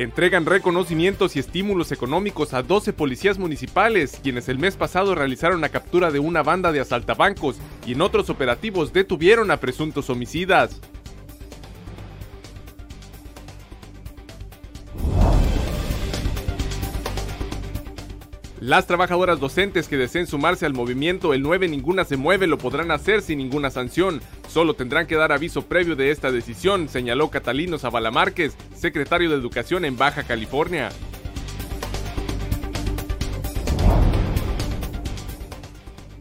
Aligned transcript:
Entregan 0.00 0.46
reconocimientos 0.46 1.36
y 1.36 1.40
estímulos 1.40 1.92
económicos 1.92 2.54
a 2.54 2.62
12 2.62 2.94
policías 2.94 3.38
municipales, 3.38 4.18
quienes 4.22 4.48
el 4.48 4.58
mes 4.58 4.74
pasado 4.74 5.14
realizaron 5.14 5.60
la 5.60 5.68
captura 5.68 6.10
de 6.10 6.18
una 6.18 6.42
banda 6.42 6.72
de 6.72 6.80
asaltabancos 6.80 7.58
y 7.86 7.92
en 7.92 8.00
otros 8.00 8.30
operativos 8.30 8.94
detuvieron 8.94 9.50
a 9.50 9.58
presuntos 9.58 10.08
homicidas. 10.08 10.80
Las 18.70 18.86
trabajadoras 18.86 19.40
docentes 19.40 19.88
que 19.88 19.96
deseen 19.96 20.28
sumarse 20.28 20.64
al 20.64 20.74
movimiento 20.74 21.34
El 21.34 21.42
9 21.42 21.66
Ninguna 21.66 22.04
se 22.04 22.16
mueve 22.16 22.46
lo 22.46 22.56
podrán 22.56 22.92
hacer 22.92 23.20
sin 23.20 23.38
ninguna 23.38 23.68
sanción. 23.68 24.20
Solo 24.48 24.74
tendrán 24.74 25.08
que 25.08 25.16
dar 25.16 25.32
aviso 25.32 25.62
previo 25.62 25.96
de 25.96 26.12
esta 26.12 26.30
decisión, 26.30 26.88
señaló 26.88 27.30
Catalino 27.30 27.80
Zavala 27.80 28.12
Márquez, 28.12 28.56
secretario 28.76 29.28
de 29.28 29.34
Educación 29.34 29.84
en 29.84 29.98
Baja 29.98 30.22
California. 30.22 30.90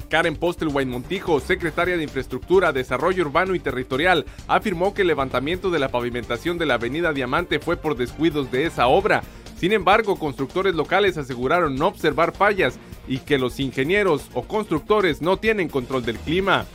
Karen 0.10 0.36
Postelwein 0.36 0.90
Montijo, 0.90 1.40
secretaria 1.40 1.98
de 1.98 2.04
Infraestructura, 2.04 2.74
Desarrollo 2.74 3.26
Urbano 3.26 3.54
y 3.54 3.60
Territorial, 3.60 4.26
afirmó 4.48 4.96
que 4.96 5.04
el 5.04 5.08
levantamiento 5.10 5.70
de 5.70 5.78
la 5.78 5.90
pavimentación 5.90 6.58
de 6.58 6.66
la 6.66 6.74
Avenida 6.74 7.14
Diamante 7.14 7.60
fue 7.60 7.78
por 7.78 7.96
descuidos 7.96 8.52
de 8.52 8.66
esa 8.66 8.88
obra. 8.88 9.22
Sin 9.60 9.74
embargo, 9.74 10.18
constructores 10.18 10.74
locales 10.74 11.18
aseguraron 11.18 11.76
no 11.76 11.88
observar 11.88 12.34
fallas 12.34 12.80
y 13.10 13.18
que 13.18 13.38
los 13.38 13.60
ingenieros 13.60 14.30
o 14.34 14.44
constructores 14.44 15.22
no 15.22 15.38
tienen 15.38 15.68
control 15.68 16.06
del 16.06 16.18
clima. 16.18 16.66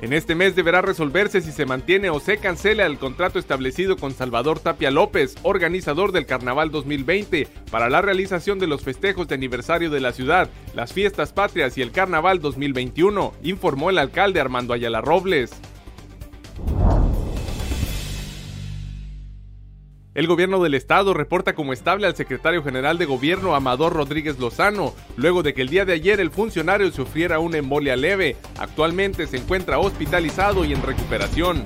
En 0.00 0.12
este 0.12 0.36
mes 0.36 0.54
deberá 0.54 0.80
resolverse 0.80 1.40
si 1.40 1.50
se 1.50 1.66
mantiene 1.66 2.08
o 2.08 2.20
se 2.20 2.38
cancela 2.38 2.86
el 2.86 2.98
contrato 2.98 3.38
establecido 3.40 3.96
con 3.96 4.14
Salvador 4.14 4.60
Tapia 4.60 4.92
López, 4.92 5.34
organizador 5.42 6.12
del 6.12 6.24
Carnaval 6.24 6.70
2020, 6.70 7.48
para 7.70 7.90
la 7.90 8.00
realización 8.00 8.60
de 8.60 8.68
los 8.68 8.82
festejos 8.82 9.26
de 9.26 9.34
aniversario 9.34 9.90
de 9.90 10.00
la 10.00 10.12
ciudad, 10.12 10.48
las 10.72 10.92
fiestas 10.92 11.32
patrias 11.32 11.76
y 11.76 11.82
el 11.82 11.90
Carnaval 11.90 12.40
2021, 12.40 13.34
informó 13.42 13.90
el 13.90 13.98
alcalde 13.98 14.40
Armando 14.40 14.72
Ayala 14.72 15.00
Robles. 15.00 15.50
El 20.18 20.26
gobierno 20.26 20.60
del 20.60 20.74
estado 20.74 21.14
reporta 21.14 21.54
como 21.54 21.72
estable 21.72 22.08
al 22.08 22.16
secretario 22.16 22.64
general 22.64 22.98
de 22.98 23.04
gobierno 23.04 23.54
Amador 23.54 23.92
Rodríguez 23.92 24.36
Lozano, 24.40 24.92
luego 25.16 25.44
de 25.44 25.54
que 25.54 25.62
el 25.62 25.68
día 25.68 25.84
de 25.84 25.92
ayer 25.92 26.18
el 26.18 26.32
funcionario 26.32 26.90
sufriera 26.90 27.38
una 27.38 27.58
embolia 27.58 27.94
leve. 27.94 28.34
Actualmente 28.58 29.28
se 29.28 29.36
encuentra 29.36 29.78
hospitalizado 29.78 30.64
y 30.64 30.72
en 30.72 30.82
recuperación. 30.82 31.62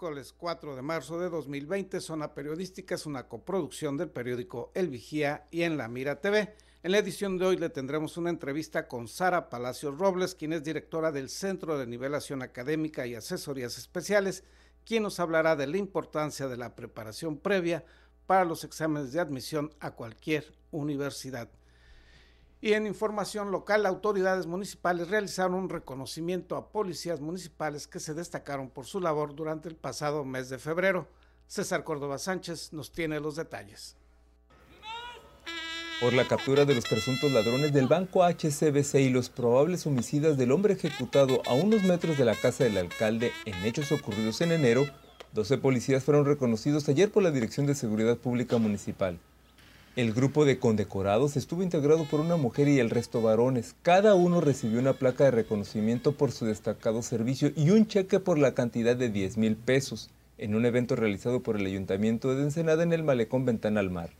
Miércoles 0.00 0.34
4 0.38 0.76
de 0.76 0.80
marzo 0.80 1.20
de 1.20 1.28
2020. 1.28 2.00
Zona 2.00 2.32
Periodística 2.32 2.94
es 2.94 3.04
una 3.04 3.28
coproducción 3.28 3.98
del 3.98 4.08
periódico 4.08 4.72
El 4.74 4.88
Vigía 4.88 5.44
y 5.50 5.60
en 5.60 5.76
La 5.76 5.88
Mira 5.88 6.22
TV. 6.22 6.54
En 6.82 6.92
la 6.92 6.98
edición 6.98 7.36
de 7.36 7.44
hoy 7.44 7.58
le 7.58 7.68
tendremos 7.68 8.16
una 8.16 8.30
entrevista 8.30 8.88
con 8.88 9.08
Sara 9.08 9.50
Palacios 9.50 9.98
Robles, 9.98 10.34
quien 10.34 10.54
es 10.54 10.64
directora 10.64 11.12
del 11.12 11.28
Centro 11.28 11.76
de 11.76 11.86
Nivelación 11.86 12.40
Académica 12.40 13.06
y 13.06 13.14
Asesorías 13.14 13.76
Especiales, 13.76 14.42
quien 14.86 15.02
nos 15.02 15.20
hablará 15.20 15.54
de 15.54 15.66
la 15.66 15.76
importancia 15.76 16.48
de 16.48 16.56
la 16.56 16.74
preparación 16.74 17.36
previa 17.36 17.84
para 18.26 18.46
los 18.46 18.64
exámenes 18.64 19.12
de 19.12 19.20
admisión 19.20 19.70
a 19.80 19.90
cualquier 19.90 20.50
universidad. 20.70 21.50
Y 22.62 22.74
en 22.74 22.86
información 22.86 23.50
local, 23.50 23.86
autoridades 23.86 24.46
municipales 24.46 25.08
realizaron 25.08 25.54
un 25.54 25.70
reconocimiento 25.70 26.56
a 26.56 26.68
policías 26.70 27.20
municipales 27.20 27.86
que 27.86 28.00
se 28.00 28.12
destacaron 28.12 28.68
por 28.68 28.84
su 28.84 29.00
labor 29.00 29.34
durante 29.34 29.68
el 29.68 29.76
pasado 29.76 30.24
mes 30.24 30.50
de 30.50 30.58
febrero. 30.58 31.06
César 31.46 31.84
Córdoba 31.84 32.18
Sánchez 32.18 32.72
nos 32.74 32.92
tiene 32.92 33.18
los 33.18 33.36
detalles. 33.36 33.96
Por 36.00 36.12
la 36.12 36.28
captura 36.28 36.64
de 36.64 36.74
los 36.74 36.86
presuntos 36.86 37.32
ladrones 37.32 37.72
del 37.72 37.86
banco 37.86 38.24
HCBC 38.24 38.94
y 38.96 39.10
los 39.10 39.28
probables 39.28 39.86
homicidas 39.86 40.38
del 40.38 40.52
hombre 40.52 40.74
ejecutado 40.74 41.42
a 41.46 41.54
unos 41.54 41.82
metros 41.82 42.16
de 42.16 42.24
la 42.24 42.34
casa 42.34 42.64
del 42.64 42.78
alcalde 42.78 43.32
en 43.44 43.54
hechos 43.64 43.90
ocurridos 43.92 44.40
en 44.40 44.52
enero, 44.52 44.86
12 45.32 45.58
policías 45.58 46.04
fueron 46.04 46.24
reconocidos 46.24 46.88
ayer 46.88 47.10
por 47.10 47.22
la 47.22 47.30
Dirección 47.30 47.66
de 47.66 47.74
Seguridad 47.74 48.16
Pública 48.16 48.56
Municipal. 48.58 49.18
El 49.96 50.12
grupo 50.12 50.44
de 50.44 50.60
condecorados 50.60 51.36
estuvo 51.36 51.64
integrado 51.64 52.04
por 52.04 52.20
una 52.20 52.36
mujer 52.36 52.68
y 52.68 52.78
el 52.78 52.90
resto 52.90 53.22
varones. 53.22 53.74
Cada 53.82 54.14
uno 54.14 54.40
recibió 54.40 54.78
una 54.78 54.92
placa 54.92 55.24
de 55.24 55.32
reconocimiento 55.32 56.12
por 56.12 56.30
su 56.30 56.46
destacado 56.46 57.02
servicio 57.02 57.50
y 57.56 57.70
un 57.70 57.88
cheque 57.88 58.20
por 58.20 58.38
la 58.38 58.54
cantidad 58.54 58.94
de 58.94 59.10
10 59.10 59.36
mil 59.36 59.56
pesos 59.56 60.08
en 60.38 60.54
un 60.54 60.64
evento 60.64 60.94
realizado 60.94 61.42
por 61.42 61.56
el 61.56 61.66
Ayuntamiento 61.66 62.32
de 62.36 62.44
Ensenada 62.44 62.84
en 62.84 62.92
el 62.92 63.02
Malecón 63.02 63.44
Ventana 63.44 63.80
al 63.80 63.90
Mar. 63.90 64.10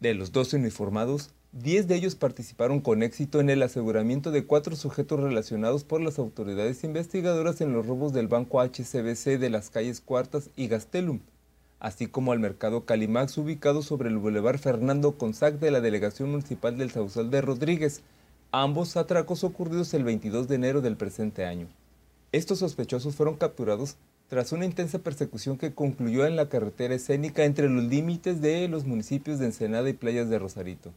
De 0.00 0.12
los 0.12 0.32
12 0.32 0.58
uniformados, 0.58 1.30
10 1.52 1.88
de 1.88 1.94
ellos 1.94 2.14
participaron 2.14 2.80
con 2.80 3.02
éxito 3.02 3.40
en 3.40 3.48
el 3.48 3.62
aseguramiento 3.62 4.30
de 4.30 4.44
cuatro 4.44 4.76
sujetos 4.76 5.18
relacionados 5.18 5.82
por 5.82 6.02
las 6.02 6.18
autoridades 6.18 6.84
investigadoras 6.84 7.62
en 7.62 7.72
los 7.72 7.86
robos 7.86 8.12
del 8.12 8.28
banco 8.28 8.60
HCBC 8.60 9.38
de 9.38 9.48
las 9.48 9.70
calles 9.70 10.02
Cuartas 10.02 10.50
y 10.56 10.68
Gastelum, 10.68 11.20
así 11.80 12.06
como 12.06 12.32
al 12.32 12.38
mercado 12.38 12.84
Calimax 12.84 13.36
ubicado 13.38 13.82
sobre 13.82 14.10
el 14.10 14.18
Boulevard 14.18 14.58
Fernando 14.58 15.12
Consac 15.18 15.58
de 15.58 15.70
la 15.70 15.80
Delegación 15.80 16.30
Municipal 16.30 16.78
del 16.78 16.90
Sausal 16.90 17.30
de 17.30 17.40
Rodríguez, 17.40 18.02
ambos 18.52 18.96
atracos 18.96 19.42
ocurridos 19.42 19.92
el 19.94 20.04
22 20.04 20.46
de 20.46 20.54
enero 20.54 20.82
del 20.82 20.96
presente 20.96 21.46
año. 21.46 21.66
Estos 22.32 22.60
sospechosos 22.60 23.16
fueron 23.16 23.36
capturados 23.36 23.96
tras 24.28 24.52
una 24.52 24.66
intensa 24.66 25.00
persecución 25.00 25.58
que 25.58 25.74
concluyó 25.74 26.26
en 26.26 26.36
la 26.36 26.48
carretera 26.48 26.94
escénica 26.94 27.44
entre 27.44 27.68
los 27.68 27.82
límites 27.82 28.40
de 28.40 28.68
los 28.68 28.84
municipios 28.84 29.40
de 29.40 29.46
Ensenada 29.46 29.88
y 29.88 29.94
Playas 29.94 30.28
de 30.28 30.38
Rosarito. 30.38 30.92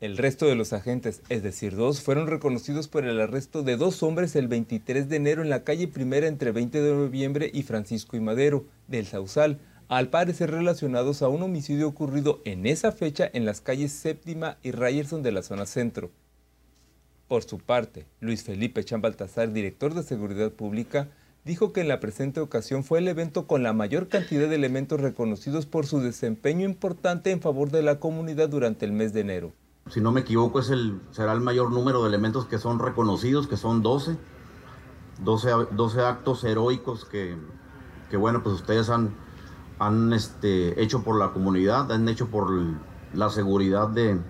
El 0.00 0.18
resto 0.18 0.46
de 0.46 0.54
los 0.54 0.74
agentes, 0.74 1.22
es 1.30 1.42
decir, 1.42 1.76
dos, 1.76 2.02
fueron 2.02 2.26
reconocidos 2.26 2.88
por 2.88 3.06
el 3.06 3.18
arresto 3.20 3.62
de 3.62 3.78
dos 3.78 4.02
hombres 4.02 4.36
el 4.36 4.48
23 4.48 5.08
de 5.08 5.16
enero 5.16 5.40
en 5.40 5.48
la 5.48 5.64
calle 5.64 5.88
Primera 5.88 6.26
entre 6.26 6.52
20 6.52 6.82
de 6.82 6.92
noviembre 6.92 7.50
y 7.54 7.62
Francisco 7.62 8.16
y 8.16 8.20
Madero, 8.20 8.66
del 8.88 9.06
Sausal, 9.06 9.58
al 9.96 10.08
parecer 10.08 10.50
relacionados 10.50 11.22
a 11.22 11.28
un 11.28 11.40
homicidio 11.44 11.86
ocurrido 11.86 12.40
en 12.44 12.66
esa 12.66 12.90
fecha 12.90 13.30
en 13.32 13.44
las 13.44 13.60
calles 13.60 13.92
Séptima 13.92 14.56
y 14.64 14.72
Ryerson 14.72 15.22
de 15.22 15.30
la 15.30 15.42
zona 15.42 15.66
centro. 15.66 16.10
Por 17.28 17.44
su 17.44 17.58
parte, 17.58 18.04
Luis 18.18 18.42
Felipe 18.42 18.84
Chambaltazar, 18.84 19.52
director 19.52 19.94
de 19.94 20.02
Seguridad 20.02 20.50
Pública, 20.50 21.10
dijo 21.44 21.72
que 21.72 21.80
en 21.80 21.86
la 21.86 22.00
presente 22.00 22.40
ocasión 22.40 22.82
fue 22.82 22.98
el 22.98 23.06
evento 23.06 23.46
con 23.46 23.62
la 23.62 23.72
mayor 23.72 24.08
cantidad 24.08 24.48
de 24.48 24.56
elementos 24.56 25.00
reconocidos 25.00 25.64
por 25.64 25.86
su 25.86 26.00
desempeño 26.00 26.64
importante 26.64 27.30
en 27.30 27.40
favor 27.40 27.70
de 27.70 27.82
la 27.82 28.00
comunidad 28.00 28.48
durante 28.48 28.86
el 28.86 28.92
mes 28.92 29.12
de 29.12 29.20
enero. 29.20 29.52
Si 29.90 30.00
no 30.00 30.10
me 30.10 30.22
equivoco, 30.22 30.58
es 30.58 30.70
el, 30.70 31.00
será 31.12 31.32
el 31.34 31.40
mayor 31.40 31.70
número 31.70 32.02
de 32.02 32.08
elementos 32.08 32.46
que 32.46 32.58
son 32.58 32.80
reconocidos, 32.80 33.46
que 33.46 33.56
son 33.56 33.80
12. 33.82 34.16
12, 35.22 35.50
12 35.70 36.00
actos 36.00 36.42
heroicos 36.42 37.04
que, 37.04 37.36
que, 38.10 38.16
bueno, 38.16 38.42
pues 38.42 38.56
ustedes 38.56 38.90
han, 38.90 39.14
han 39.78 40.12
este, 40.12 40.80
hecho 40.82 41.02
por 41.02 41.18
la 41.18 41.32
comunidad, 41.32 41.90
han 41.90 42.08
hecho 42.08 42.28
por 42.28 42.50
la 43.12 43.30
seguridad 43.30 43.88
de, 43.88 44.20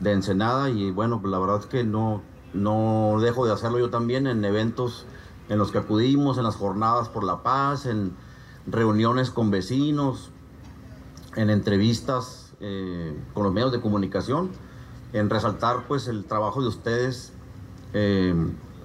de 0.00 0.12
Ensenada 0.12 0.70
y 0.70 0.90
bueno, 0.90 1.20
pues 1.20 1.30
la 1.30 1.38
verdad 1.38 1.60
es 1.60 1.66
que 1.66 1.84
no, 1.84 2.22
no 2.52 3.18
dejo 3.20 3.46
de 3.46 3.52
hacerlo 3.52 3.78
yo 3.78 3.90
también 3.90 4.26
en 4.26 4.44
eventos 4.44 5.06
en 5.48 5.58
los 5.58 5.70
que 5.70 5.78
acudimos, 5.78 6.38
en 6.38 6.44
las 6.44 6.56
jornadas 6.56 7.08
por 7.08 7.24
la 7.24 7.42
paz, 7.42 7.86
en 7.86 8.12
reuniones 8.66 9.30
con 9.30 9.50
vecinos, 9.50 10.30
en 11.36 11.50
entrevistas 11.50 12.54
eh, 12.60 13.16
con 13.34 13.44
los 13.44 13.52
medios 13.52 13.72
de 13.72 13.80
comunicación, 13.80 14.50
en 15.12 15.30
resaltar 15.30 15.86
pues 15.86 16.08
el 16.08 16.24
trabajo 16.24 16.62
de 16.62 16.68
ustedes 16.68 17.32
eh, 17.92 18.34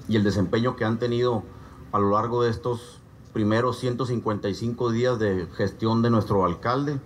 y 0.08 0.16
el 0.16 0.24
desempeño 0.24 0.76
que 0.76 0.86
han 0.86 1.00
tenido 1.00 1.44
a 1.92 2.00
lo 2.00 2.12
largo 2.12 2.44
de 2.44 2.52
estos 2.52 3.01
primeros 3.32 3.80
155 3.80 4.92
días 4.92 5.20
de 5.20 5.48
gestión 5.56 6.02
de 6.02 6.10
nuestro 6.10 6.46
alcalde. 6.46 7.00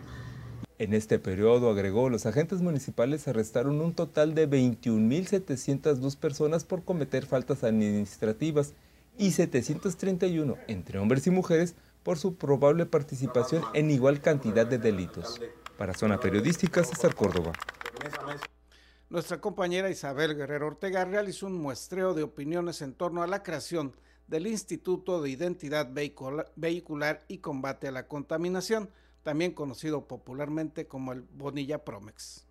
En 0.77 0.94
este 0.94 1.19
periodo, 1.19 1.69
agregó, 1.69 2.10
los 2.10 2.25
agentes 2.25 2.62
municipales 2.62 3.27
arrestaron 3.27 3.80
un 3.80 3.94
total 3.94 4.36
de 4.36 4.50
21.702 4.50 6.18
personas 6.18 6.66
por 6.66 6.83
cometer 6.83 7.25
faltas 7.25 7.63
administrativas 7.63 8.74
y 9.18 9.31
731 9.31 10.57
entre 10.68 11.00
hombres 11.00 11.27
y 11.27 11.31
mujeres 11.31 11.75
por 12.04 12.18
su 12.18 12.36
probable 12.36 12.86
participación 12.86 13.63
en 13.74 13.89
igual 13.89 14.21
cantidad 14.21 14.66
de 14.66 14.78
delitos. 14.78 15.39
Para 15.78 15.94
Zona 15.94 16.19
Periodística, 16.19 16.83
César 16.83 17.16
Córdoba. 17.16 17.54
Nuestra 19.10 19.39
compañera 19.39 19.89
Isabel 19.89 20.36
Guerrero 20.36 20.68
Ortega 20.68 21.06
realizó 21.06 21.48
un 21.48 21.62
muestreo 21.62 22.13
de 22.13 22.24
opiniones 22.24 22.81
en 22.81 22.94
torno 22.94 23.24
a 23.24 23.28
la 23.28 23.44
creación 23.44 23.94
del 24.27 24.48
Instituto 24.48 25.22
de 25.22 25.30
Identidad 25.30 25.92
Vehicular 26.56 27.25
y 27.27 27.38
Combate 27.39 27.88
a 27.88 27.92
la 27.92 28.07
Contaminación, 28.07 28.89
también 29.24 29.51
conocido 29.54 30.07
popularmente 30.07 30.88
como 30.88 31.13
el 31.13 31.22
Bonilla 31.22 31.83
Promex. 31.83 32.45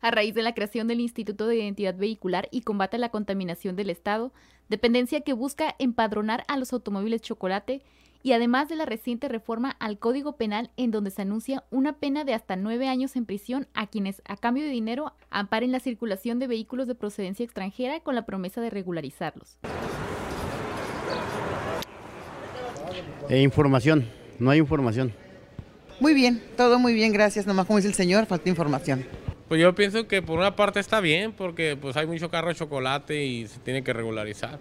A 0.00 0.10
raíz 0.10 0.34
de 0.34 0.42
la 0.42 0.54
creación 0.54 0.88
del 0.88 1.00
Instituto 1.00 1.46
de 1.46 1.56
Identidad 1.56 1.96
Vehicular 1.96 2.48
y 2.50 2.62
Combate 2.62 2.96
a 2.96 3.00
la 3.00 3.10
Contaminación 3.10 3.76
del 3.76 3.90
Estado, 3.90 4.32
dependencia 4.68 5.20
que 5.20 5.32
busca 5.32 5.76
empadronar 5.78 6.44
a 6.48 6.56
los 6.56 6.72
automóviles 6.72 7.22
chocolate 7.22 7.82
y 8.22 8.32
además 8.32 8.68
de 8.68 8.76
la 8.76 8.84
reciente 8.84 9.28
reforma 9.28 9.70
al 9.80 9.98
Código 9.98 10.36
Penal 10.36 10.70
en 10.76 10.90
donde 10.90 11.10
se 11.10 11.22
anuncia 11.22 11.64
una 11.70 11.94
pena 11.94 12.24
de 12.24 12.34
hasta 12.34 12.56
nueve 12.56 12.88
años 12.88 13.16
en 13.16 13.26
prisión 13.26 13.68
a 13.74 13.88
quienes 13.88 14.22
a 14.24 14.36
cambio 14.36 14.64
de 14.64 14.70
dinero 14.70 15.12
amparen 15.30 15.72
la 15.72 15.80
circulación 15.80 16.38
de 16.38 16.46
vehículos 16.46 16.86
de 16.86 16.94
procedencia 16.94 17.44
extranjera 17.44 18.00
con 18.00 18.14
la 18.14 18.26
promesa 18.26 18.60
de 18.60 18.70
regularizarlos. 18.70 19.58
E 23.28 23.40
información, 23.40 24.06
no 24.38 24.50
hay 24.50 24.58
información. 24.58 25.12
Muy 26.00 26.14
bien, 26.14 26.42
todo 26.56 26.78
muy 26.78 26.94
bien, 26.94 27.12
gracias. 27.12 27.46
Nomás 27.46 27.66
como 27.66 27.78
dice 27.78 27.88
el 27.88 27.94
señor, 27.94 28.26
falta 28.26 28.48
información. 28.48 29.04
Pues 29.48 29.60
yo 29.60 29.74
pienso 29.74 30.08
que 30.08 30.22
por 30.22 30.38
una 30.38 30.56
parte 30.56 30.80
está 30.80 31.00
bien, 31.00 31.32
porque 31.32 31.76
pues 31.80 31.96
hay 31.96 32.06
mucho 32.06 32.30
carro 32.30 32.48
de 32.48 32.54
chocolate 32.54 33.24
y 33.24 33.46
se 33.46 33.60
tiene 33.60 33.84
que 33.84 33.92
regularizar. 33.92 34.58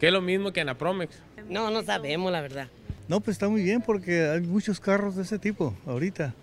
Que 0.00 0.06
es 0.06 0.12
lo 0.12 0.22
mismo 0.22 0.52
que 0.52 0.60
en 0.60 0.66
la 0.66 0.78
Promex. 0.78 1.20
No, 1.48 1.70
no 1.70 1.82
sabemos 1.82 2.30
la 2.32 2.40
verdad. 2.40 2.68
No, 3.08 3.20
pues 3.20 3.34
está 3.34 3.48
muy 3.48 3.62
bien 3.62 3.82
porque 3.82 4.28
hay 4.28 4.40
muchos 4.40 4.80
carros 4.80 5.16
de 5.16 5.22
ese 5.22 5.38
tipo 5.38 5.74
ahorita. 5.86 6.34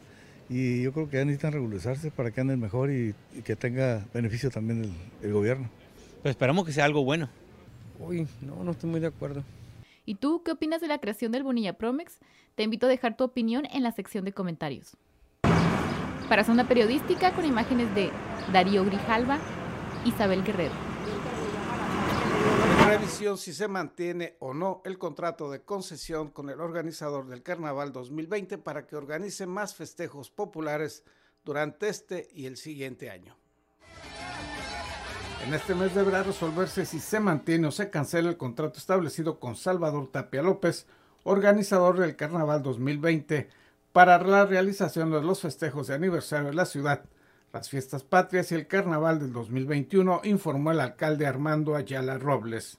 Y 0.49 0.83
yo 0.83 0.93
creo 0.93 1.09
que 1.09 1.17
ya 1.17 1.25
necesitan 1.25 1.53
regularizarse 1.53 2.11
para 2.11 2.31
que 2.31 2.41
anden 2.41 2.59
mejor 2.59 2.91
y, 2.91 3.15
que 3.43 3.55
tenga 3.55 4.05
beneficio 4.13 4.49
también 4.49 4.83
el, 4.83 4.91
el 5.27 5.33
gobierno. 5.33 5.69
Pues 6.21 6.31
esperamos 6.31 6.65
que 6.65 6.71
sea 6.71 6.85
algo 6.85 7.03
bueno. 7.03 7.29
Uy, 7.99 8.27
no, 8.41 8.63
no 8.63 8.71
estoy 8.71 8.89
muy 8.89 8.99
de 8.99 9.07
acuerdo. 9.07 9.43
¿Y 10.05 10.15
tú 10.15 10.43
qué 10.43 10.51
opinas 10.51 10.81
de 10.81 10.87
la 10.87 10.99
creación 10.99 11.31
del 11.31 11.43
Bonilla 11.43 11.73
Promex? 11.73 12.19
Te 12.53 12.63
invito 12.63 12.85
a 12.85 12.89
dejar 12.89 13.17
tu 13.17 13.23
opinión 13.23 13.65
en 13.71 13.83
la 13.83 13.91
sección 13.91 14.23
de 14.23 14.33
comentarios. 14.33 14.95
Para 16.29 16.43
Zona 16.43 16.67
Periodística, 16.67 17.33
con 17.33 17.45
imágenes 17.45 17.93
de 17.95 18.11
Darío 18.53 18.85
Grijalva, 18.85 19.39
Isabel 20.05 20.43
Guerrero. 20.43 20.73
Revisión 22.87 23.37
si 23.39 23.51
se 23.51 23.67
mantiene 23.67 24.35
o 24.39 24.53
no 24.53 24.81
el 24.85 24.99
contrato 24.99 25.49
de 25.49 25.63
concesión 25.63 26.29
con 26.29 26.49
el 26.49 26.61
organizador 26.61 27.27
del 27.27 27.41
Carnaval 27.41 27.91
2020 27.91 28.59
para 28.59 28.85
que 28.85 28.95
organice 28.95 29.47
más 29.47 29.73
festejos 29.73 30.29
populares 30.29 31.03
durante 31.43 31.89
este 31.89 32.27
y 32.31 32.45
el 32.45 32.57
siguiente 32.57 33.09
año. 33.09 33.35
En 35.43 35.53
este 35.53 35.75
mes 35.75 35.93
deberá 35.93 36.23
resolverse 36.23 36.85
si 36.85 36.99
se 36.99 37.19
mantiene 37.19 37.67
o 37.67 37.71
se 37.71 37.89
cancela 37.89 38.29
el 38.29 38.37
contrato 38.37 38.79
establecido 38.79 39.39
con 39.39 39.55
Salvador 39.55 40.09
Tapia 40.11 40.41
López, 40.41 40.87
organizador 41.23 41.99
del 41.99 42.15
Carnaval 42.15 42.63
2020, 42.63 43.49
para 43.91 44.17
la 44.19 44.45
realización 44.45 45.11
de 45.11 45.21
los 45.21 45.41
festejos 45.41 45.87
de 45.87 45.95
aniversario 45.95 46.47
de 46.47 46.55
la 46.55 46.65
ciudad, 46.65 47.05
las 47.53 47.69
fiestas 47.69 48.03
patrias 48.03 48.51
y 48.51 48.55
el 48.55 48.67
Carnaval 48.67 49.19
del 49.19 49.31
2021, 49.31 50.21
informó 50.23 50.71
el 50.71 50.79
alcalde 50.79 51.27
Armando 51.27 51.75
Ayala 51.75 52.17
Robles. 52.17 52.77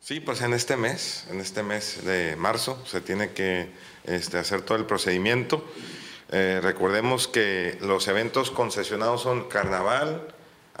Sí, 0.00 0.18
pues 0.18 0.40
en 0.40 0.54
este 0.54 0.76
mes, 0.76 1.26
en 1.30 1.40
este 1.40 1.62
mes 1.62 2.04
de 2.04 2.34
marzo, 2.36 2.84
se 2.86 3.00
tiene 3.00 3.30
que 3.30 3.70
este, 4.04 4.38
hacer 4.38 4.62
todo 4.62 4.78
el 4.78 4.86
procedimiento. 4.86 5.64
Eh, 6.30 6.60
recordemos 6.62 7.28
que 7.28 7.76
los 7.82 8.08
eventos 8.08 8.50
concesionados 8.50 9.22
son 9.22 9.48
Carnaval, 9.48 10.26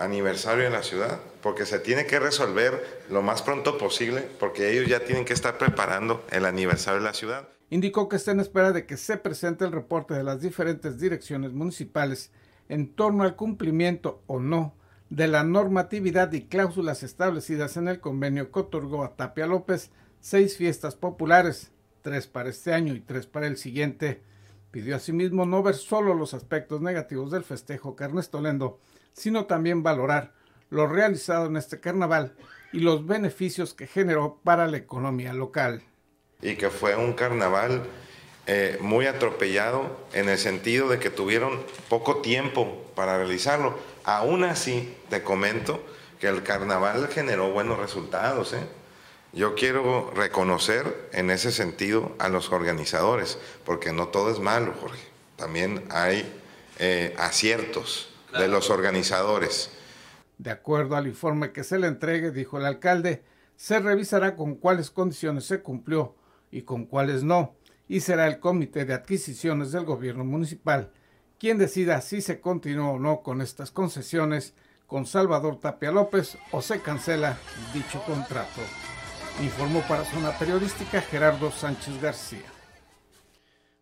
aniversario 0.00 0.66
en 0.66 0.72
la 0.72 0.82
ciudad, 0.82 1.20
porque 1.42 1.66
se 1.66 1.78
tiene 1.78 2.06
que 2.06 2.18
resolver 2.18 3.04
lo 3.10 3.22
más 3.22 3.42
pronto 3.42 3.78
posible, 3.78 4.26
porque 4.38 4.72
ellos 4.72 4.88
ya 4.88 5.00
tienen 5.00 5.24
que 5.24 5.32
estar 5.32 5.58
preparando 5.58 6.24
el 6.30 6.44
aniversario 6.46 7.00
de 7.00 7.06
la 7.06 7.14
ciudad. 7.14 7.48
Indicó 7.68 8.08
que 8.08 8.16
está 8.16 8.32
en 8.32 8.40
espera 8.40 8.72
de 8.72 8.86
que 8.86 8.96
se 8.96 9.16
presente 9.16 9.64
el 9.64 9.72
reporte 9.72 10.14
de 10.14 10.24
las 10.24 10.40
diferentes 10.40 10.98
direcciones 10.98 11.52
municipales 11.52 12.32
en 12.68 12.92
torno 12.94 13.24
al 13.24 13.36
cumplimiento 13.36 14.22
o 14.26 14.40
no 14.40 14.74
de 15.10 15.26
la 15.26 15.42
normatividad 15.42 16.32
y 16.32 16.42
cláusulas 16.42 17.02
establecidas 17.02 17.76
en 17.76 17.88
el 17.88 18.00
convenio 18.00 18.50
que 18.50 18.60
otorgó 18.60 19.04
a 19.04 19.16
Tapia 19.16 19.46
López 19.46 19.90
seis 20.20 20.56
fiestas 20.56 20.94
populares, 20.94 21.72
tres 22.02 22.26
para 22.26 22.48
este 22.48 22.72
año 22.72 22.94
y 22.94 23.00
tres 23.00 23.26
para 23.26 23.46
el 23.46 23.56
siguiente. 23.56 24.22
Pidió 24.70 24.94
asimismo 24.94 25.46
no 25.46 25.64
ver 25.64 25.74
solo 25.74 26.14
los 26.14 26.32
aspectos 26.32 26.80
negativos 26.80 27.32
del 27.32 27.42
festejo 27.42 27.96
carnestolendo, 27.96 28.78
sino 29.12 29.46
también 29.46 29.82
valorar 29.82 30.32
lo 30.70 30.86
realizado 30.86 31.46
en 31.46 31.56
este 31.56 31.80
carnaval 31.80 32.32
y 32.72 32.80
los 32.80 33.06
beneficios 33.06 33.74
que 33.74 33.86
generó 33.86 34.40
para 34.44 34.66
la 34.66 34.76
economía 34.76 35.32
local. 35.32 35.82
Y 36.40 36.54
que 36.54 36.70
fue 36.70 36.96
un 36.96 37.12
carnaval 37.12 37.82
eh, 38.46 38.78
muy 38.80 39.06
atropellado 39.06 40.06
en 40.12 40.28
el 40.28 40.38
sentido 40.38 40.88
de 40.88 40.98
que 40.98 41.10
tuvieron 41.10 41.60
poco 41.88 42.18
tiempo 42.18 42.90
para 42.94 43.18
realizarlo. 43.18 43.78
Aún 44.04 44.44
así, 44.44 44.94
te 45.10 45.22
comento 45.22 45.84
que 46.20 46.28
el 46.28 46.42
carnaval 46.42 47.08
generó 47.08 47.50
buenos 47.50 47.78
resultados. 47.78 48.52
¿eh? 48.52 48.64
Yo 49.32 49.54
quiero 49.54 50.10
reconocer 50.14 51.10
en 51.12 51.30
ese 51.30 51.52
sentido 51.52 52.14
a 52.18 52.28
los 52.28 52.50
organizadores, 52.50 53.38
porque 53.64 53.92
no 53.92 54.08
todo 54.08 54.30
es 54.30 54.38
malo, 54.38 54.74
Jorge. 54.80 55.02
También 55.36 55.84
hay 55.90 56.30
eh, 56.78 57.14
aciertos 57.18 58.09
de 58.38 58.48
los 58.48 58.70
organizadores. 58.70 59.70
De 60.38 60.50
acuerdo 60.50 60.96
al 60.96 61.06
informe 61.06 61.52
que 61.52 61.64
se 61.64 61.78
le 61.78 61.86
entregue, 61.86 62.30
dijo 62.30 62.58
el 62.58 62.66
alcalde, 62.66 63.22
se 63.56 63.78
revisará 63.78 64.36
con 64.36 64.54
cuáles 64.54 64.90
condiciones 64.90 65.44
se 65.44 65.62
cumplió 65.62 66.16
y 66.50 66.62
con 66.62 66.86
cuáles 66.86 67.22
no, 67.22 67.56
y 67.88 68.00
será 68.00 68.26
el 68.26 68.40
comité 68.40 68.84
de 68.84 68.94
adquisiciones 68.94 69.72
del 69.72 69.84
gobierno 69.84 70.24
municipal 70.24 70.92
quien 71.40 71.56
decida 71.56 72.02
si 72.02 72.20
se 72.20 72.38
continúa 72.38 72.90
o 72.90 72.98
no 72.98 73.22
con 73.22 73.40
estas 73.40 73.70
concesiones 73.70 74.52
con 74.86 75.06
Salvador 75.06 75.58
Tapia 75.58 75.90
López 75.90 76.36
o 76.52 76.60
se 76.60 76.82
cancela 76.82 77.38
dicho 77.72 78.02
contrato. 78.04 78.60
Informó 79.42 79.80
para 79.88 80.04
Zona 80.04 80.38
Periodística 80.38 81.00
Gerardo 81.00 81.50
Sánchez 81.50 82.00
García. 82.02 82.44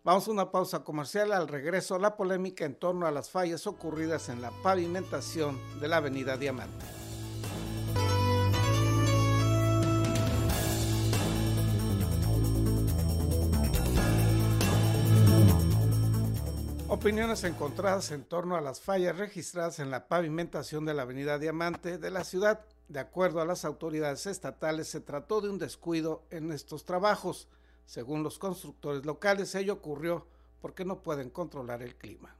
Vamos 0.01 0.27
a 0.27 0.31
una 0.31 0.49
pausa 0.49 0.79
comercial. 0.83 1.33
Al 1.33 1.49
regreso, 1.49 1.99
la 1.99 2.15
polémica 2.15 2.63
en 2.63 2.75
torno 2.75 3.05
a 3.05 3.11
las 3.11 3.29
fallas 3.29 3.67
ocurridas 3.67 4.29
en 4.29 4.41
la 4.41 4.49
pavimentación 4.63 5.59
de 5.81 5.87
la 5.89 5.97
Avenida 5.97 6.37
Diamante. 6.37 6.85
Opiniones 16.87 17.43
encontradas 17.43 18.11
en 18.11 18.23
torno 18.23 18.55
a 18.55 18.61
las 18.61 18.79
fallas 18.79 19.17
registradas 19.17 19.79
en 19.79 19.91
la 19.91 20.07
pavimentación 20.07 20.85
de 20.85 20.93
la 20.93 21.01
Avenida 21.01 21.37
Diamante 21.37 21.97
de 21.97 22.09
la 22.09 22.23
ciudad. 22.23 22.61
De 22.87 22.99
acuerdo 22.99 23.41
a 23.41 23.45
las 23.45 23.65
autoridades 23.65 24.25
estatales, 24.27 24.87
se 24.87 25.01
trató 25.01 25.41
de 25.41 25.49
un 25.49 25.59
descuido 25.59 26.23
en 26.31 26.53
estos 26.53 26.85
trabajos. 26.85 27.49
Según 27.89 28.21
los 28.21 28.37
constructores 28.37 29.03
locales, 29.03 29.55
ello 29.55 29.73
ocurrió 29.73 30.27
porque 30.61 30.85
no 30.85 30.99
pueden 30.99 31.31
controlar 31.31 31.81
el 31.81 31.95
clima. 31.95 32.35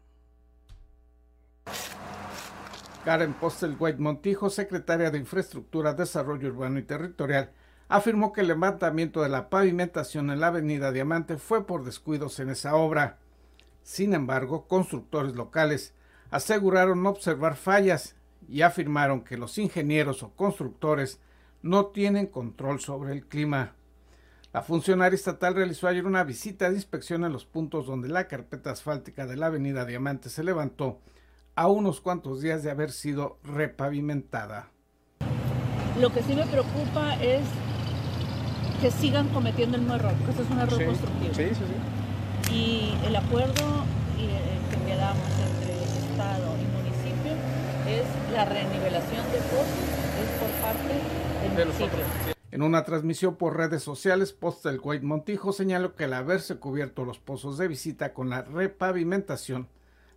Karen 3.03 3.34
Postelwhite 3.34 3.98
Montijo, 3.98 4.51
secretaria 4.51 5.10
de 5.10 5.18
Infraestructura, 5.18 5.96
Desarrollo 5.96 6.50
Urbano 6.50 6.77
y 6.77 6.84
Territorial, 6.84 7.50
afirmó 7.88 8.32
que 8.32 8.41
el 8.41 8.48
levantamiento 8.48 9.24
de 9.24 9.29
la 9.29 9.50
pavimentación 9.50 10.29
en 10.29 10.39
la 10.39 10.48
avenida 10.50 10.91
Diamante 10.91 11.38
fue 11.38 11.65
por 11.65 11.84
descuidos 11.84 12.39
en 12.39 12.50
esa 12.50 12.75
obra. 12.75 13.18
Sin 13.82 14.13
embargo, 14.13 14.68
constructores 14.68 15.34
locales 15.34 15.96
aseguraron 16.29 17.01
no 17.01 17.10
observar 17.10 17.56
fallas 17.56 18.15
y 18.48 18.62
afirmaron 18.62 19.24
que 19.24 19.36
los 19.36 19.58
ingenieros 19.58 20.22
o 20.22 20.29
constructores 20.29 21.20
no 21.63 21.88
tienen 21.88 22.27
control 22.27 22.79
sobre 22.79 23.13
el 23.13 23.25
clima. 23.25 23.74
La 24.51 24.63
funcionaria 24.63 25.15
estatal 25.15 25.53
realizó 25.53 25.88
ayer 25.88 26.08
una 26.08 26.24
visita 26.24 26.70
de 26.70 26.75
inspección 26.75 27.24
en 27.24 27.32
los 27.32 27.46
puntos 27.46 27.86
donde 27.86 28.10
la 28.10 28.27
carpeta 28.27 28.72
asfáltica 28.72 29.27
de 29.27 29.38
la 29.38 29.46
avenida 29.46 29.86
Diamante 29.86 30.29
se 30.29 30.44
levantó 30.44 31.01
a 31.56 31.68
unos 31.68 32.01
cuantos 32.01 32.41
días 32.41 32.63
de 32.63 32.72
haber 32.72 32.91
sido 32.91 33.38
repavimentada. 33.44 34.72
Lo 36.00 36.12
que 36.12 36.24
sí 36.24 36.34
me 36.34 36.48
preocupa 36.48 37.15
es 37.22 37.44
que 38.82 38.89
sigan 38.89 39.27
cometiendo 39.29 39.75
el 39.75 39.84
mismo 39.84 39.98
error, 39.98 40.13
porque 40.13 40.32
eso 40.32 40.41
es 40.41 40.50
un 40.50 40.60
error 40.60 40.86
constructivo. 40.86 41.34
Y 42.51 42.96
el 43.06 43.15
acuerdo 43.15 43.86
eh, 44.18 44.58
que 44.88 44.96
damos 44.96 45.29
entre 45.48 45.84
Estado 45.84 46.56
y 46.58 46.65
municipio 46.75 47.34
es 47.88 48.34
la 48.34 48.46
renivelación 48.46 49.25
de 49.32 49.38
pozos, 49.51 49.89
es 50.18 50.29
por 50.39 50.50
parte 50.60 51.56
del 51.56 51.68
municipio. 51.68 52.38
En 52.51 52.63
una 52.63 52.84
transmisión 52.84 53.36
por 53.36 53.58
redes 53.58 53.84
sociales, 53.84 54.34
Post 54.34 54.65
del 54.65 54.79
White 54.82 55.06
Montijo 55.06 55.53
señaló 55.53 55.96
que 55.96 56.06
al 56.06 56.13
haberse 56.13 56.56
cubierto 56.58 57.06
los 57.06 57.20
pozos 57.20 57.60
de 57.60 57.68
visita 57.68 58.12
con 58.13 58.29
la 58.29 58.41
repavimentación, 58.41 59.68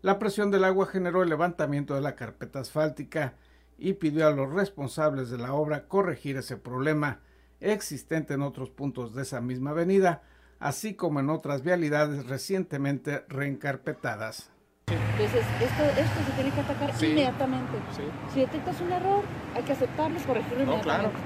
la 0.00 0.18
presión 0.18 0.50
del 0.50 0.64
agua 0.64 0.86
generó 0.86 1.22
el 1.22 1.28
levantamiento 1.28 1.94
de 1.94 2.00
la 2.00 2.16
carpeta 2.16 2.60
asfáltica 2.60 3.34
y 3.76 3.94
pidió 3.94 4.26
a 4.26 4.30
los 4.30 4.50
responsables 4.50 5.28
de 5.28 5.38
la 5.38 5.52
obra 5.52 5.88
corregir 5.88 6.38
ese 6.38 6.56
problema 6.56 7.20
existente 7.60 8.34
en 8.34 8.42
otros 8.42 8.70
puntos 8.70 9.14
de 9.14 9.22
esa 9.22 9.40
misma 9.42 9.70
avenida, 9.70 10.22
así 10.58 10.94
como 10.94 11.20
en 11.20 11.28
otras 11.28 11.62
vialidades 11.62 12.26
recientemente 12.26 13.24
reencarpetadas. 13.28 14.51
Entonces, 15.12 15.44
esto, 15.60 15.82
esto 15.82 16.24
se 16.26 16.32
tiene 16.32 16.50
que 16.50 16.60
atacar 16.60 16.90
inmediatamente. 16.90 17.72
Si 18.32 18.40
detectas 18.40 18.80
un 18.80 18.92
error, 18.92 19.22
hay 19.54 19.62
que 19.62 19.72
aceptarlo 19.72 20.18
y 20.18 20.22
corregirlo 20.22 20.62
inmediatamente. 20.64 21.16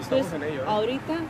Entonces, 0.00 0.32
en 0.32 0.42
ello, 0.42 0.68
ahorita 0.68 1.20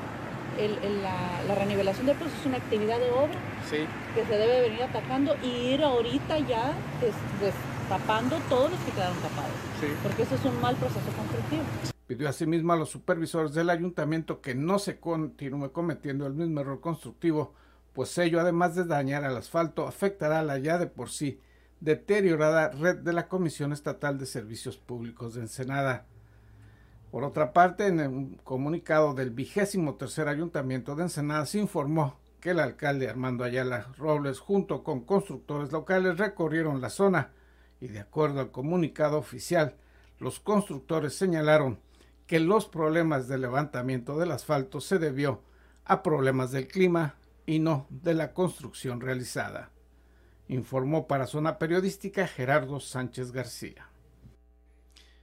el, 0.59 1.03
la, 1.03 1.43
la, 1.47 1.55
renivelación 1.55 2.07
del 2.07 2.17
proceso 2.17 2.41
es 2.41 2.47
una 2.47 2.59
actividad 2.59 2.99
de 2.99 3.11
obra 3.11 3.39
que 3.71 4.25
se 4.25 4.33
debe 4.39 4.63
venir 4.63 4.83
atacando 4.83 5.37
y 5.43 5.47
ir 5.47 5.83
ahorita 5.83 6.39
ya 6.41 6.73
destapando 7.41 8.37
todos 8.49 8.71
los 8.71 8.81
que 8.81 8.93
quedaron 8.93 9.17
tapados. 9.19 9.53
Porque 10.03 10.23
eso 10.23 10.35
es 10.35 10.45
un 10.45 10.61
mal 10.61 10.77
proceso 10.77 11.07
constructivo. 11.17 11.63
Pidió 12.07 12.29
asimismo 12.29 12.73
a 12.73 12.77
los 12.77 12.91
supervisores 12.91 13.55
del 13.55 13.71
ayuntamiento 13.71 14.41
que 14.41 14.55
no 14.55 14.79
se 14.79 14.99
continúe 14.99 15.71
cometiendo 15.73 16.27
el 16.27 16.35
mismo 16.35 16.61
error 16.61 16.81
constructivo, 16.81 17.55
pues 17.93 18.17
ello, 18.19 18.41
además 18.41 18.75
de 18.75 18.85
dañar 18.85 19.25
al 19.25 19.37
asfalto, 19.37 19.87
afectará 19.87 20.41
a 20.41 20.43
la 20.43 20.59
ya 20.59 20.79
de 20.79 20.87
por 20.87 21.11
sí 21.11 21.41
deteriorada 21.81 22.71
red 22.71 22.99
de 22.99 23.13
la 23.13 23.29
Comisión 23.29 23.73
Estatal 23.73 24.19
de 24.19 24.27
Servicios 24.27 24.77
Públicos 24.77 25.35
de 25.35 25.43
Ensenada. 25.43 26.07
Por 27.11 27.25
otra 27.25 27.53
parte, 27.53 27.87
en 27.87 28.01
un 28.01 28.35
comunicado 28.45 29.15
del 29.15 29.31
vigésimo 29.31 29.97
tercer 29.97 30.29
ayuntamiento 30.29 30.95
de 30.95 31.05
Ensenada 31.05 31.47
se 31.47 31.59
informó 31.59 32.21
que 32.41 32.51
el 32.51 32.61
alcalde 32.61 33.09
Armando 33.09 33.45
Ayala 33.45 33.89
Robles 33.97 34.39
junto 34.39 34.83
con 34.83 35.01
constructores 35.01 35.73
locales 35.73 36.19
recorrieron 36.19 36.81
la 36.81 36.91
zona 36.91 37.33
y 37.81 37.89
de 37.89 38.01
acuerdo 38.01 38.41
al 38.41 38.51
comunicado 38.51 39.19
oficial, 39.19 39.77
los 40.19 40.39
constructores 40.39 41.15
señalaron 41.15 41.81
que 42.27 42.41
los 42.41 42.67
problemas 42.67 43.27
de 43.27 43.39
levantamiento 43.39 44.19
del 44.19 44.33
asfalto 44.33 44.81
se 44.81 44.99
debió 44.99 45.43
a 45.85 46.03
problemas 46.03 46.53
del 46.53 46.69
clima 46.69 47.17
y 47.47 47.59
no 47.59 47.87
de 47.91 48.15
la 48.15 48.33
construcción 48.33 49.01
realizada, 49.01 49.71
informó 50.51 51.07
para 51.07 51.29
Zona 51.29 51.59
Periodística 51.59 52.27
Gerardo 52.27 52.81
Sánchez 52.81 53.31
García. 53.31 53.89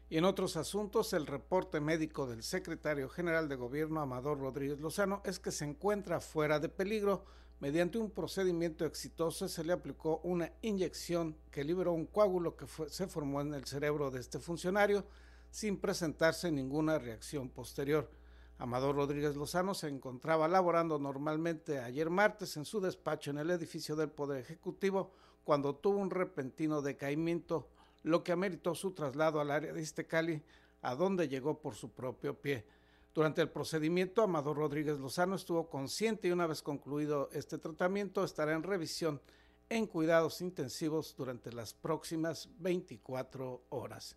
Y 0.09 0.17
en 0.17 0.23
otros 0.23 0.55
asuntos, 0.55 1.11
el 1.11 1.27
reporte 1.27 1.81
médico 1.81 2.27
del 2.27 2.43
secretario 2.43 3.09
general 3.09 3.49
de 3.49 3.57
Gobierno, 3.57 3.99
Amador 3.99 4.39
Rodríguez 4.39 4.79
Lozano, 4.79 5.21
es 5.25 5.39
que 5.39 5.51
se 5.51 5.65
encuentra 5.65 6.21
fuera 6.21 6.61
de 6.61 6.69
peligro. 6.69 7.25
Mediante 7.59 7.97
un 7.97 8.09
procedimiento 8.09 8.85
exitoso 8.85 9.49
se 9.49 9.65
le 9.65 9.73
aplicó 9.73 10.21
una 10.23 10.53
inyección 10.61 11.35
que 11.51 11.65
liberó 11.65 11.91
un 11.91 12.05
coágulo 12.05 12.55
que 12.55 12.65
se 12.87 13.07
formó 13.07 13.41
en 13.41 13.53
el 13.53 13.65
cerebro 13.65 14.09
de 14.09 14.21
este 14.21 14.39
funcionario 14.39 15.05
sin 15.51 15.75
presentarse 15.77 16.51
ninguna 16.53 16.99
reacción 16.99 17.49
posterior. 17.49 18.09
Amador 18.59 18.95
Rodríguez 18.95 19.35
Lozano 19.35 19.75
se 19.75 19.87
encontraba 19.87 20.47
laborando 20.47 20.97
normalmente 20.97 21.79
ayer 21.79 22.09
martes 22.09 22.57
en 22.57 22.65
su 22.65 22.81
despacho 22.81 23.29
en 23.29 23.37
el 23.37 23.51
edificio 23.51 23.95
del 23.95 24.09
Poder 24.09 24.39
Ejecutivo 24.39 25.11
cuando 25.43 25.75
tuvo 25.75 25.99
un 25.99 26.09
repentino 26.09 26.81
decaimiento, 26.81 27.69
lo 28.03 28.23
que 28.23 28.31
ameritó 28.31 28.73
su 28.73 28.91
traslado 28.91 29.39
al 29.39 29.51
área 29.51 29.73
de 29.73 29.81
Iztecali, 29.81 30.41
a 30.81 30.95
donde 30.95 31.27
llegó 31.27 31.61
por 31.61 31.75
su 31.75 31.91
propio 31.91 32.33
pie. 32.41 32.65
Durante 33.13 33.41
el 33.41 33.49
procedimiento, 33.49 34.23
Amador 34.23 34.57
Rodríguez 34.57 34.99
Lozano 34.99 35.35
estuvo 35.35 35.69
consciente 35.69 36.27
y 36.27 36.31
una 36.31 36.47
vez 36.47 36.61
concluido 36.61 37.29
este 37.33 37.59
tratamiento 37.59 38.23
estará 38.23 38.53
en 38.53 38.63
revisión 38.63 39.21
en 39.69 39.85
cuidados 39.85 40.41
intensivos 40.41 41.15
durante 41.15 41.51
las 41.51 41.73
próximas 41.73 42.49
24 42.59 43.65
horas. 43.69 44.15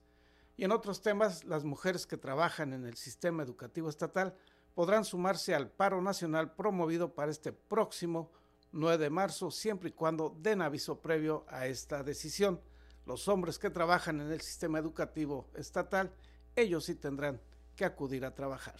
Y 0.60 0.64
en 0.64 0.72
otros 0.72 1.00
temas, 1.00 1.44
las 1.44 1.64
mujeres 1.64 2.06
que 2.06 2.18
trabajan 2.18 2.74
en 2.74 2.84
el 2.84 2.94
sistema 2.98 3.42
educativo 3.42 3.88
estatal 3.88 4.36
podrán 4.74 5.06
sumarse 5.06 5.54
al 5.54 5.70
paro 5.70 6.02
nacional 6.02 6.54
promovido 6.54 7.14
para 7.14 7.30
este 7.30 7.50
próximo 7.50 8.30
9 8.72 8.98
de 8.98 9.08
marzo, 9.08 9.50
siempre 9.50 9.88
y 9.88 9.92
cuando 9.92 10.36
den 10.38 10.60
aviso 10.60 11.00
previo 11.00 11.46
a 11.48 11.66
esta 11.66 12.02
decisión. 12.02 12.60
Los 13.06 13.26
hombres 13.26 13.58
que 13.58 13.70
trabajan 13.70 14.20
en 14.20 14.30
el 14.30 14.42
sistema 14.42 14.78
educativo 14.78 15.48
estatal, 15.54 16.12
ellos 16.54 16.84
sí 16.84 16.94
tendrán 16.94 17.40
que 17.74 17.86
acudir 17.86 18.26
a 18.26 18.34
trabajar. 18.34 18.76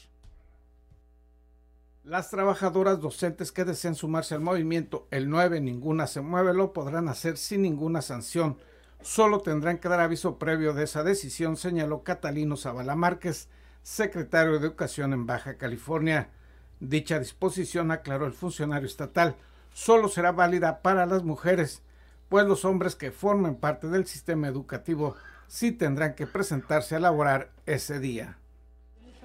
Las 2.05 2.29
trabajadoras 2.29 3.01
docentes 3.01 3.53
que 3.53 3.65
deseen 3.65 3.95
sumarse 3.95 4.35
al 4.35 4.43
movimiento 4.43 5.09
El 5.11 5.31
9 5.31 5.63
Ninguna 5.63 6.07
se 6.07 6.21
mueve 6.21 6.53
lo 6.53 6.75
podrán 6.75 7.09
hacer 7.09 7.39
sin 7.39 7.63
ninguna 7.63 8.03
sanción 8.03 8.59
Solo 9.03 9.41
tendrán 9.41 9.79
que 9.79 9.89
dar 9.89 10.01
aviso 10.01 10.39
previo 10.39 10.75
de 10.75 10.85
esa 10.85 11.03
decisión, 11.03 11.57
señaló 11.57 12.03
Catalino 12.05 12.57
Zavala 12.57 12.97
Márquez, 12.97 13.49
secretario 13.83 14.53
de 14.53 14.67
Educación 14.67 15.15
en 15.15 15.27
Baja 15.27 15.57
California. 15.57 16.29
Dicha 16.81 17.19
disposición, 17.19 17.91
aclaró 17.91 18.27
el 18.27 18.33
funcionario 18.33 18.87
estatal, 18.87 19.37
solo 19.73 20.09
será 20.09 20.33
válida 20.33 20.83
para 20.83 21.07
las 21.07 21.23
mujeres, 21.23 21.83
pues 22.29 22.47
los 22.47 22.65
hombres 22.65 22.95
que 22.95 23.11
formen 23.11 23.57
parte 23.57 23.89
del 23.89 24.07
sistema 24.07 24.49
educativo 24.49 25.17
sí 25.47 25.73
tendrán 25.73 26.15
que 26.15 26.27
presentarse 26.27 26.97
a 26.97 27.01
laborar 27.01 27.53
ese 27.67 28.01
día. 28.01 28.40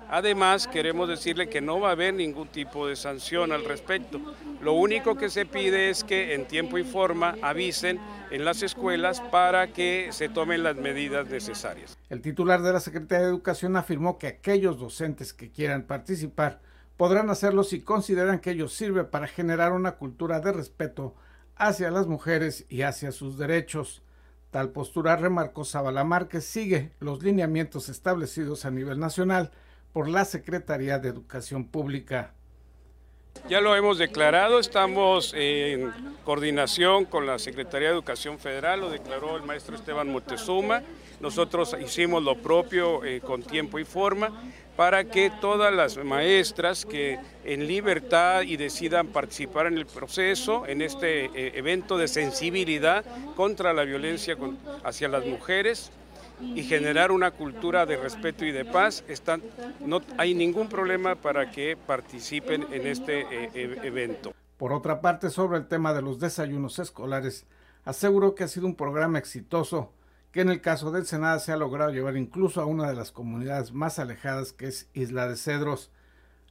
Además, 0.09 0.67
queremos 0.67 1.09
decirle 1.09 1.49
que 1.49 1.61
no 1.61 1.79
va 1.79 1.89
a 1.89 1.91
haber 1.93 2.13
ningún 2.13 2.47
tipo 2.47 2.87
de 2.87 2.95
sanción 2.95 3.51
al 3.51 3.65
respecto. 3.65 4.21
Lo 4.61 4.73
único 4.73 5.15
que 5.15 5.29
se 5.29 5.45
pide 5.45 5.89
es 5.89 6.03
que 6.03 6.35
en 6.35 6.47
tiempo 6.47 6.77
y 6.77 6.83
forma 6.83 7.35
avisen 7.41 7.99
en 8.31 8.45
las 8.45 8.61
escuelas 8.61 9.21
para 9.21 9.73
que 9.73 10.09
se 10.11 10.29
tomen 10.29 10.63
las 10.63 10.75
medidas 10.75 11.27
necesarias. 11.27 11.97
El 12.09 12.21
titular 12.21 12.61
de 12.61 12.73
la 12.73 12.79
Secretaría 12.79 13.25
de 13.25 13.31
Educación 13.31 13.75
afirmó 13.75 14.17
que 14.17 14.27
aquellos 14.27 14.79
docentes 14.79 15.33
que 15.33 15.51
quieran 15.51 15.83
participar 15.83 16.61
podrán 16.97 17.29
hacerlo 17.29 17.63
si 17.63 17.81
consideran 17.81 18.39
que 18.39 18.51
ello 18.51 18.67
sirve 18.67 19.03
para 19.03 19.27
generar 19.27 19.71
una 19.71 19.93
cultura 19.93 20.39
de 20.39 20.51
respeto 20.51 21.15
hacia 21.55 21.91
las 21.91 22.07
mujeres 22.07 22.65
y 22.69 22.83
hacia 22.83 23.11
sus 23.11 23.37
derechos. 23.37 24.01
Tal 24.51 24.69
postura, 24.69 25.17
remarcó 25.17 25.65
Zabala 25.65 26.03
Márquez, 26.03 26.45
sigue 26.45 26.91
los 26.99 27.21
lineamientos 27.23 27.89
establecidos 27.89 28.65
a 28.65 28.71
nivel 28.71 28.99
nacional 28.99 29.51
por 29.95 30.09
la 30.09 30.25
Secretaría 30.25 30.99
de 30.99 31.07
Educación 31.07 31.63
Pública. 31.63 32.33
Ya 33.47 33.61
lo 33.61 33.77
hemos 33.77 33.97
declarado, 33.97 34.59
estamos 34.59 35.33
en 35.33 35.89
coordinación 36.25 37.05
con 37.05 37.25
la 37.25 37.39
Secretaría 37.39 37.87
de 37.87 37.93
Educación 37.93 38.37
Federal, 38.37 38.81
lo 38.81 38.89
declaró 38.89 39.37
el 39.37 39.43
maestro 39.43 39.73
Esteban 39.73 40.11
Montezuma. 40.11 40.83
Nosotros 41.21 41.77
hicimos 41.81 42.21
lo 42.23 42.37
propio 42.37 43.05
eh, 43.05 43.21
con 43.21 43.41
tiempo 43.41 43.79
y 43.79 43.85
forma 43.85 44.33
para 44.75 45.05
que 45.05 45.31
todas 45.39 45.73
las 45.73 45.95
maestras 45.95 46.85
que 46.85 47.17
en 47.45 47.65
libertad 47.65 48.41
y 48.41 48.57
decidan 48.57 49.07
participar 49.07 49.67
en 49.67 49.77
el 49.77 49.85
proceso, 49.85 50.67
en 50.67 50.81
este 50.81 51.27
eh, 51.27 51.53
evento 51.55 51.97
de 51.97 52.09
sensibilidad 52.09 53.05
contra 53.37 53.71
la 53.71 53.85
violencia 53.85 54.35
hacia 54.83 55.07
las 55.07 55.25
mujeres, 55.25 55.89
y 56.41 56.63
generar 56.63 57.11
una 57.11 57.31
cultura 57.31 57.85
de 57.85 57.97
respeto 57.97 58.45
y 58.45 58.51
de 58.51 58.65
paz, 58.65 59.03
están, 59.07 59.41
no 59.79 60.01
hay 60.17 60.33
ningún 60.33 60.69
problema 60.69 61.15
para 61.15 61.51
que 61.51 61.77
participen 61.77 62.65
en 62.71 62.87
este 62.87 63.21
eh, 63.21 63.49
e, 63.53 63.87
evento. 63.87 64.33
Por 64.57 64.73
otra 64.73 65.01
parte, 65.01 65.29
sobre 65.29 65.57
el 65.57 65.67
tema 65.67 65.93
de 65.93 66.01
los 66.01 66.19
desayunos 66.19 66.79
escolares, 66.79 67.45
aseguró 67.83 68.35
que 68.35 68.43
ha 68.43 68.47
sido 68.47 68.65
un 68.65 68.75
programa 68.75 69.19
exitoso, 69.19 69.93
que 70.31 70.41
en 70.41 70.49
el 70.49 70.61
caso 70.61 70.91
del 70.91 71.05
Senado 71.05 71.39
se 71.39 71.51
ha 71.51 71.57
logrado 71.57 71.91
llevar 71.91 72.17
incluso 72.17 72.61
a 72.61 72.65
una 72.65 72.89
de 72.89 72.95
las 72.95 73.11
comunidades 73.11 73.73
más 73.73 73.99
alejadas 73.99 74.53
que 74.53 74.67
es 74.67 74.89
Isla 74.93 75.27
de 75.27 75.35
Cedros. 75.37 75.91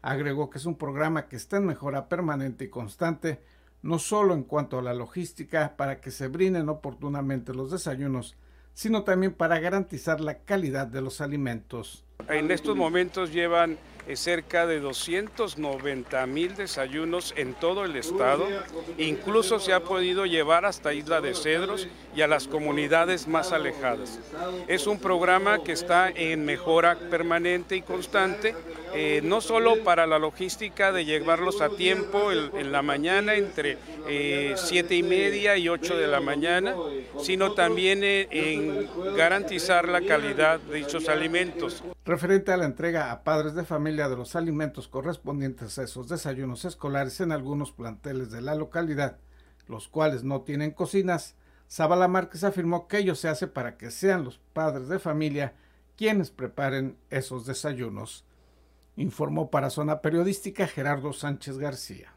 Agregó 0.00 0.50
que 0.50 0.58
es 0.58 0.66
un 0.66 0.76
programa 0.76 1.28
que 1.28 1.36
está 1.36 1.58
en 1.58 1.66
mejora 1.66 2.08
permanente 2.08 2.64
y 2.64 2.68
constante, 2.68 3.42
no 3.82 3.98
solo 3.98 4.32
en 4.34 4.44
cuanto 4.44 4.78
a 4.78 4.82
la 4.82 4.94
logística 4.94 5.76
para 5.76 6.00
que 6.00 6.10
se 6.10 6.28
brinden 6.28 6.70
oportunamente 6.70 7.52
los 7.52 7.70
desayunos, 7.70 8.36
sino 8.74 9.04
también 9.04 9.32
para 9.32 9.58
garantizar 9.60 10.20
la 10.20 10.38
calidad 10.38 10.86
de 10.86 11.00
los 11.00 11.20
alimentos. 11.20 12.04
En 12.28 12.50
estos 12.50 12.76
momentos 12.76 13.32
llevan 13.32 13.78
cerca 14.14 14.66
de 14.66 14.80
290 14.80 16.26
mil 16.26 16.54
desayunos 16.54 17.34
en 17.36 17.54
todo 17.54 17.84
el 17.84 17.96
estado. 17.96 18.46
Incluso 18.98 19.58
se 19.58 19.72
ha 19.72 19.80
podido 19.80 20.26
llevar 20.26 20.64
hasta 20.64 20.92
Isla 20.92 21.20
de 21.20 21.34
Cedros 21.34 21.88
y 22.14 22.22
a 22.22 22.26
las 22.26 22.46
comunidades 22.46 23.26
más 23.26 23.52
alejadas. 23.52 24.20
Es 24.68 24.86
un 24.86 24.98
programa 24.98 25.62
que 25.62 25.72
está 25.72 26.10
en 26.10 26.44
mejora 26.44 26.96
permanente 27.10 27.76
y 27.76 27.82
constante, 27.82 28.54
eh, 28.94 29.20
no 29.24 29.40
solo 29.40 29.82
para 29.82 30.06
la 30.06 30.18
logística 30.18 30.92
de 30.92 31.04
llevarlos 31.04 31.60
a 31.60 31.70
tiempo 31.70 32.30
en, 32.30 32.72
la 32.72 32.82
mañana 32.82 33.34
entre 33.34 33.78
eh, 34.08 34.54
siete 34.56 34.94
y 34.94 35.02
media 35.02 35.56
y 35.56 35.68
8 35.68 35.96
de 35.96 36.06
la 36.06 36.20
mañana, 36.20 36.74
sino 37.20 37.52
también 37.52 38.02
en 38.02 38.88
garantizar 39.16 39.88
la 39.88 40.00
calidad 40.00 40.60
de 40.60 40.78
dichos 40.78 41.08
alimentos. 41.08 41.82
Referente 42.04 42.52
a 42.52 42.56
la 42.56 42.66
entrega 42.66 43.10
a 43.10 43.22
padres 43.22 43.54
de 43.54 43.64
familia 43.64 43.93
de 43.94 44.16
los 44.16 44.36
alimentos 44.36 44.88
correspondientes 44.88 45.78
a 45.78 45.84
esos 45.84 46.08
desayunos 46.08 46.64
escolares 46.64 47.20
en 47.20 47.32
algunos 47.32 47.72
planteles 47.72 48.30
de 48.30 48.42
la 48.42 48.54
localidad, 48.54 49.18
los 49.68 49.88
cuales 49.88 50.24
no 50.24 50.42
tienen 50.42 50.72
cocinas, 50.72 51.36
Zabala 51.70 52.08
Márquez 52.08 52.44
afirmó 52.44 52.88
que 52.88 52.98
ello 52.98 53.14
se 53.14 53.28
hace 53.28 53.46
para 53.46 53.76
que 53.76 53.90
sean 53.90 54.24
los 54.24 54.38
padres 54.52 54.88
de 54.88 54.98
familia 54.98 55.54
quienes 55.96 56.30
preparen 56.30 56.98
esos 57.10 57.46
desayunos. 57.46 58.24
Informó 58.96 59.50
para 59.50 59.70
Zona 59.70 60.02
Periodística 60.02 60.66
Gerardo 60.66 61.12
Sánchez 61.12 61.58
García. 61.58 62.14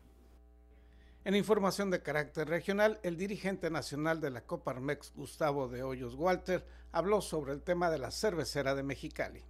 En 1.25 1.35
información 1.35 1.91
de 1.91 2.01
carácter 2.01 2.47
regional, 2.47 2.99
el 3.03 3.17
dirigente 3.17 3.69
nacional 3.69 4.21
de 4.21 4.29
la 4.29 4.41
Coparmex, 4.45 5.13
Gustavo 5.15 5.67
de 5.67 5.83
Hoyos 5.83 6.15
Walter, 6.15 6.65
habló 6.91 7.21
sobre 7.21 7.53
el 7.53 7.61
tema 7.61 7.89
de 7.89 7.97
la 7.99 8.11
cervecera 8.11 8.75
de 8.75 8.83
Mexicali. 8.83 9.43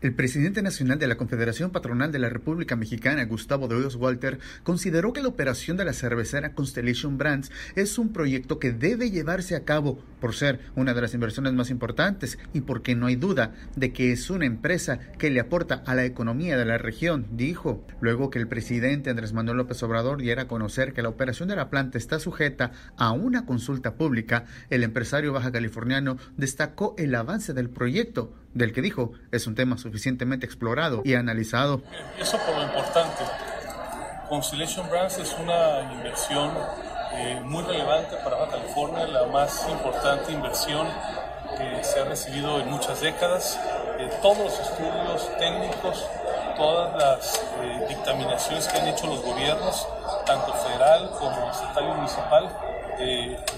El 0.00 0.14
presidente 0.14 0.62
nacional 0.62 1.00
de 1.00 1.08
la 1.08 1.16
Confederación 1.16 1.72
Patronal 1.72 2.12
de 2.12 2.20
la 2.20 2.28
República 2.28 2.76
Mexicana, 2.76 3.24
Gustavo 3.24 3.66
de 3.66 3.74
Hoyos 3.74 3.96
Walter, 3.96 4.38
consideró 4.62 5.12
que 5.12 5.22
la 5.22 5.28
operación 5.28 5.76
de 5.76 5.84
la 5.84 5.92
cervecera 5.92 6.52
Constellation 6.52 7.18
Brands 7.18 7.50
es 7.74 7.98
un 7.98 8.12
proyecto 8.12 8.60
que 8.60 8.70
debe 8.70 9.10
llevarse 9.10 9.56
a 9.56 9.64
cabo 9.64 9.98
por 10.20 10.36
ser 10.36 10.60
una 10.76 10.94
de 10.94 11.00
las 11.00 11.14
inversiones 11.14 11.52
más 11.52 11.70
importantes 11.70 12.38
y 12.52 12.60
porque 12.60 12.94
no 12.94 13.06
hay 13.06 13.16
duda 13.16 13.54
de 13.74 13.92
que 13.92 14.12
es 14.12 14.30
una 14.30 14.46
empresa 14.46 15.00
que 15.18 15.30
le 15.30 15.40
aporta 15.40 15.82
a 15.84 15.96
la 15.96 16.04
economía 16.04 16.56
de 16.56 16.64
la 16.64 16.78
región, 16.78 17.26
dijo. 17.32 17.84
Luego 18.00 18.30
que 18.30 18.38
el 18.38 18.46
presidente 18.46 19.10
Andrés 19.10 19.32
Manuel 19.32 19.56
López 19.56 19.82
Obrador 19.82 20.22
diera 20.22 20.42
a 20.42 20.48
conocer 20.48 20.92
que 20.92 21.02
la 21.02 21.08
operación 21.08 21.48
de 21.48 21.56
la 21.56 21.70
planta 21.70 21.98
está 21.98 22.20
sujeta 22.20 22.70
a 22.96 23.10
una 23.10 23.46
consulta 23.46 23.96
pública, 23.96 24.44
el 24.70 24.84
empresario 24.84 25.32
baja 25.32 25.50
californiano 25.50 26.18
destacó 26.36 26.94
el 26.98 27.16
avance 27.16 27.52
del 27.52 27.68
proyecto, 27.68 28.32
del 28.58 28.72
que 28.72 28.82
dijo 28.82 29.12
es 29.32 29.46
un 29.46 29.54
tema 29.54 29.78
suficientemente 29.78 30.44
explorado 30.44 31.02
y 31.04 31.14
analizado. 31.14 31.80
Eso 32.18 32.38
por 32.38 32.56
lo 32.56 32.64
importante. 32.64 33.24
Constellation 34.28 34.90
Brands 34.90 35.16
es 35.18 35.34
una 35.40 35.90
inversión 35.94 36.50
eh, 37.14 37.40
muy 37.44 37.62
relevante 37.62 38.16
para 38.22 38.36
Baja 38.36 38.52
California, 38.58 39.06
la 39.06 39.26
más 39.26 39.66
importante 39.70 40.32
inversión 40.32 40.86
que 41.56 41.82
se 41.82 42.00
ha 42.00 42.04
recibido 42.04 42.60
en 42.60 42.70
muchas 42.70 43.00
décadas. 43.00 43.58
Eh, 43.98 44.10
todos 44.20 44.38
los 44.38 44.60
estudios 44.60 45.38
técnicos, 45.38 46.06
todas 46.56 46.94
las 46.96 47.42
eh, 47.62 47.86
dictaminaciones 47.88 48.68
que 48.68 48.78
han 48.78 48.88
hecho 48.88 49.06
los 49.06 49.22
gobiernos, 49.22 49.88
tanto 50.26 50.52
federal 50.52 51.10
como 51.18 51.50
estatal 51.50 51.84
y 51.84 51.94
municipal, 51.94 52.67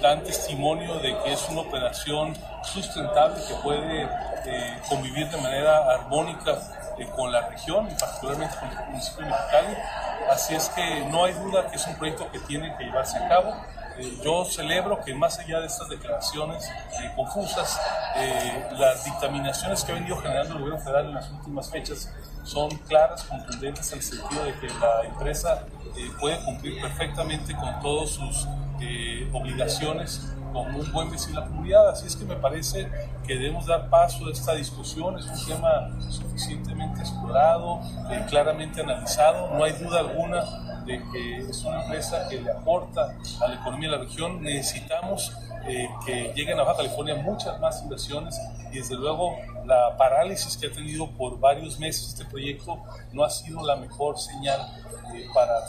dan 0.02 0.22
testimonio 0.24 0.98
de 0.98 1.16
que 1.22 1.32
es 1.32 1.48
una 1.48 1.62
operación 1.62 2.34
sustentable 2.62 3.42
que 3.46 3.54
puede 3.62 4.08
convivir 4.88 5.28
de 5.30 5.36
manera 5.38 5.78
armónica 5.94 6.58
con 7.16 7.32
la 7.32 7.48
región 7.48 7.88
y 7.90 7.94
particularmente 7.94 8.56
con 8.58 8.70
el 8.70 8.88
municipio 8.90 9.24
de 9.24 9.30
Mexicali. 9.30 9.76
Así 10.30 10.54
es 10.54 10.68
que 10.70 11.04
no 11.10 11.24
hay 11.24 11.32
duda 11.34 11.66
que 11.68 11.76
es 11.76 11.86
un 11.86 11.94
proyecto 11.96 12.30
que 12.30 12.38
tiene 12.40 12.74
que 12.76 12.84
llevarse 12.84 13.18
a 13.18 13.28
cabo. 13.28 13.54
Eh, 13.98 14.18
yo 14.24 14.44
celebro 14.44 15.02
que 15.04 15.14
más 15.14 15.38
allá 15.38 15.60
de 15.60 15.66
estas 15.66 15.88
declaraciones 15.88 16.64
eh, 17.02 17.12
confusas, 17.16 17.80
eh, 18.16 18.64
las 18.78 19.04
dictaminaciones 19.04 19.84
que 19.84 19.92
ha 19.92 19.94
venido 19.94 20.16
generando 20.16 20.54
el 20.54 20.60
gobierno 20.60 20.82
federal 20.82 21.06
en 21.06 21.14
las 21.14 21.30
últimas 21.30 21.70
fechas 21.70 22.12
son 22.44 22.70
claras, 22.88 23.24
contundentes 23.24 23.92
en 23.92 23.98
el 23.98 24.04
sentido 24.04 24.44
de 24.44 24.54
que 24.54 24.68
la 24.68 25.04
empresa 25.04 25.64
puede 26.18 26.42
cumplir 26.44 26.80
perfectamente 26.80 27.54
con 27.54 27.78
todas 27.80 28.10
sus 28.10 28.46
obligaciones 29.32 30.30
como 30.52 30.78
un 30.78 30.92
buen 30.92 31.10
vecino 31.10 31.40
de 31.40 31.46
la 31.46 31.48
comunidad. 31.48 31.88
Así 31.90 32.06
es 32.06 32.16
que 32.16 32.24
me 32.24 32.36
parece 32.36 32.88
que 33.26 33.34
debemos 33.34 33.66
dar 33.66 33.88
paso 33.88 34.26
a 34.26 34.32
esta 34.32 34.54
discusión. 34.54 35.18
Es 35.18 35.26
un 35.26 35.46
tema 35.46 35.90
suficientemente 36.10 37.00
explorado, 37.00 37.80
eh, 38.10 38.24
claramente 38.28 38.80
analizado. 38.80 39.56
No 39.56 39.64
hay 39.64 39.72
duda 39.72 40.00
alguna 40.00 40.44
de 40.84 41.02
que 41.12 41.38
es 41.38 41.64
una 41.64 41.82
empresa 41.82 42.28
que 42.28 42.40
le 42.40 42.50
aporta 42.50 43.16
a 43.42 43.48
la 43.48 43.54
economía 43.54 43.90
de 43.90 43.96
la 43.96 44.02
región. 44.04 44.42
Necesitamos 44.42 45.32
eh, 45.68 45.88
que 46.04 46.32
lleguen 46.34 46.58
a 46.58 46.62
Baja 46.62 46.78
California 46.78 47.16
muchas 47.16 47.60
más 47.60 47.82
inversiones 47.82 48.38
y 48.72 48.78
desde 48.78 48.96
luego 48.96 49.36
la 49.66 49.96
parálisis 49.96 50.56
que 50.56 50.68
ha 50.68 50.72
tenido 50.72 51.10
por 51.16 51.38
varios 51.38 51.78
meses 51.78 52.08
este 52.08 52.24
proyecto 52.24 52.82
no 53.12 53.24
ha 53.24 53.30
sido 53.30 53.64
la 53.66 53.76
mejor 53.76 54.18
señal 54.18 54.60
para 55.34 55.60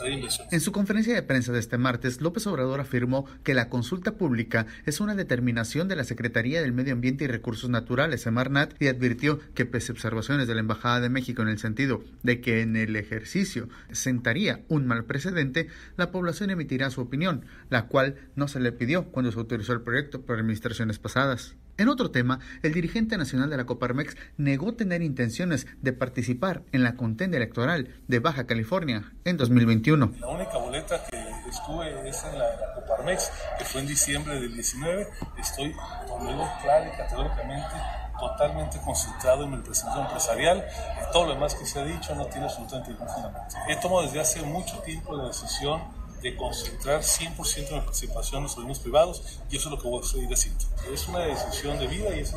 En 0.52 0.62
su 0.62 0.72
conferencia 0.72 1.14
de 1.14 1.24
prensa 1.24 1.52
de 1.52 1.60
este 1.60 1.78
martes, 1.78 2.22
López 2.22 2.46
Obrador 2.48 2.80
afirmó 2.80 3.26
que 3.44 3.54
la 3.54 3.70
consulta 3.70 4.14
pública 4.14 4.66
es 4.86 5.00
una 5.00 5.16
determinación 5.16 5.88
de 5.88 5.96
la 5.96 6.04
Secretaría 6.04 6.62
del 6.62 6.74
Medio 6.74 6.94
Ambiente 6.94 7.24
y 7.24 7.28
Recursos 7.28 7.70
Naturales, 7.70 8.22
Semarnat, 8.22 8.74
y 8.80 8.88
advirtió 8.88 9.40
que 9.54 9.66
pese 9.66 9.92
a 9.92 9.94
observaciones 9.94 10.48
de 10.48 10.56
la 10.56 10.62
Embajada 10.62 11.02
de 11.02 11.10
México 11.10 11.42
en 11.42 11.50
el 11.50 11.60
sentido 11.60 12.04
de 12.24 12.42
que 12.42 12.62
en 12.62 12.76
el 12.76 12.96
ejercicio 12.96 13.70
sentaría 13.92 14.62
un 14.68 14.88
mal 14.88 15.06
precedente, 15.06 15.68
la 15.98 16.12
población 16.12 16.50
emitirá 16.50 16.90
su 16.90 17.02
opinión, 17.02 17.46
la 17.70 17.88
cual 17.88 18.16
no 18.36 18.48
se 18.48 18.60
le 18.60 18.72
pidió 18.72 19.06
cuando 19.06 19.32
se 19.32 19.40
autorizó 19.40 19.74
el 19.74 19.81
proyecto 19.84 20.22
por 20.22 20.38
administraciones 20.38 21.00
pasadas. 21.00 21.56
En 21.78 21.89
otro 21.89 22.12
tema, 22.12 22.39
el 22.62 22.74
dirigente 22.74 23.17
nacional 23.17 23.50
de 23.50 23.58
la 23.58 23.65
Coparmex 23.65 24.15
negó 24.38 24.74
tener 24.74 25.02
intenciones 25.02 25.65
de 25.82 25.94
participar 25.94 26.62
en 26.72 26.84
la 26.84 26.96
contienda 26.96 27.38
electoral 27.38 27.96
de 28.08 28.20
Baja 28.20 28.46
California 28.46 29.12
en 29.26 29.38
2021. 29.38 30.13
La 30.20 30.28
única 30.28 30.58
boleta 30.58 31.04
que 31.10 31.50
estuve 31.50 32.08
es 32.08 32.24
en 32.24 32.38
la, 32.38 32.46
Coparmex, 32.76 33.32
que 33.58 33.65
fue 33.65 33.82
en 33.82 33.88
diciembre 33.88 34.39
del 34.39 34.54
19. 34.54 35.08
Estoy, 35.39 35.74
como 36.08 36.48
claro 36.62 36.91
y 36.94 36.98
categóricamente, 36.98 37.76
totalmente 38.20 38.80
concentrado 38.86 39.46
en 39.46 39.54
el 39.54 39.63
crecimiento 39.63 40.02
empresarial. 40.02 40.63
Todo 41.12 41.26
lo 41.26 41.34
demás 41.34 41.56
que 41.56 41.65
se 41.65 41.80
ha 41.80 41.84
dicho 41.84 42.13
no 42.15 42.26
tiene 42.28 42.46
absolutamente 42.46 42.91
ningún 42.91 43.08
fundamento. 43.08 43.56
He 43.67 43.76
tomado 43.78 44.04
desde 44.04 44.20
hace 44.20 44.41
mucho 44.44 44.78
tiempo 44.80 45.15
la 45.15 45.28
decisión 45.28 45.82
de 46.22 46.36
concentrar 46.36 47.02
100% 47.02 47.70
de 47.70 47.76
mi 47.76 47.82
participación 47.82 48.46
en 48.58 48.68
los 48.68 48.80
privados 48.80 49.40
y 49.50 49.58
eso 49.58 49.70
es 49.70 49.76
lo 49.76 49.82
que 49.82 49.88
voy 49.88 50.04
a 50.04 50.08
seguir 50.08 50.30
haciendo. 50.32 50.66
Es 50.94 51.08
una 51.08 51.20
decisión 51.20 51.80
de 51.80 51.88
vida 51.88 52.16
y 52.16 52.20
es. 52.20 52.34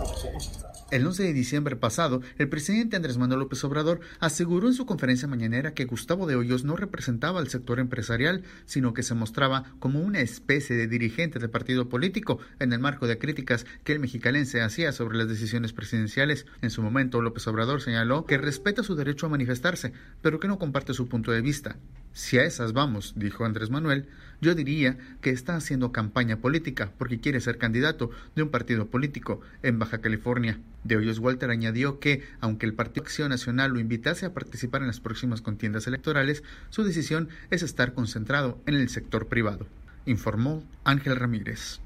El 0.91 1.07
11 1.07 1.23
de 1.23 1.33
diciembre 1.33 1.77
pasado, 1.77 2.21
el 2.39 2.49
presidente 2.49 2.97
Andrés 2.97 3.17
Manuel 3.17 3.41
López 3.41 3.65
Obrador 3.65 4.01
aseguró 4.21 4.69
en 4.69 4.75
su 4.75 4.87
conferencia 4.87 5.27
mañanera 5.27 5.75
que 5.75 5.87
Gustavo 5.87 6.27
de 6.27 6.37
Hoyos 6.37 6.65
no 6.65 6.77
representaba 6.77 7.41
al 7.41 7.49
sector 7.49 7.81
empresarial, 7.81 8.45
sino 8.67 8.93
que 8.95 9.03
se 9.03 9.15
mostraba 9.15 9.65
como 9.79 10.01
una 10.01 10.21
especie 10.21 10.77
de 10.77 10.87
dirigente 10.87 11.39
del 11.39 11.51
partido 11.51 11.89
político 11.89 12.39
en 12.61 12.73
el 12.73 12.79
marco 12.79 13.07
de 13.07 13.19
críticas 13.19 13.67
que 13.83 13.93
el 13.93 14.01
mexicalense 14.01 14.63
hacía 14.63 14.93
sobre 14.93 15.19
las 15.19 15.29
decisiones 15.29 15.73
presidenciales. 15.73 16.47
En 16.63 16.71
su 16.71 16.83
momento, 16.83 17.23
López 17.23 17.47
Obrador 17.49 17.81
señaló 17.81 18.25
que 18.25 18.39
respeta 18.39 18.83
su 18.83 18.95
derecho 18.95 19.27
a 19.27 19.31
manifestarse, 19.31 19.93
pero 20.23 20.39
que 20.39 20.49
no 20.49 20.59
comparte 20.59 20.95
su 20.95 21.09
punto 21.09 21.33
de 21.33 21.41
vista. 21.41 21.77
Si 22.15 22.39
a 22.39 22.45
esas 22.45 22.73
vamos, 22.73 23.15
dijo 23.17 23.45
Andrés 23.45 23.71
Manuel, 23.71 24.07
yo 24.41 24.55
diría 24.55 24.97
que 25.21 25.31
está 25.31 25.57
haciendo 25.57 25.91
campaña 25.91 26.37
política 26.37 26.93
porque 26.97 27.19
quiere 27.19 27.41
ser 27.41 27.59
candidato 27.59 28.11
de 28.37 28.45
un 28.45 28.51
partido 28.51 28.87
político 28.87 29.41
en 29.65 29.81
Baja 29.81 29.99
California. 29.99 30.61
De 30.85 30.97
Hoyos 30.97 31.19
Walter 31.19 31.51
añadió 31.51 31.99
que, 31.99 32.23
aunque 32.41 32.67
el 32.67 32.75
Partido 32.75 33.03
Acción 33.03 33.31
Nacional 33.31 33.73
lo 33.73 33.81
invitase 33.81 34.27
a 34.27 34.33
participar 34.33 34.83
en 34.83 34.87
las 34.87 35.01
próximas 35.01 35.43
contiendas 35.43 35.89
electorales, 35.89 36.45
su 36.71 36.85
decisión 36.85 37.31
es 37.51 37.65
estar 37.65 37.95
concentrado 37.95 38.63
en 38.67 38.75
el 38.75 38.89
sector 38.91 39.27
privado, 39.27 39.67
informó 40.07 40.63
Ángel 40.85 41.17
Ramírez. 41.17 41.81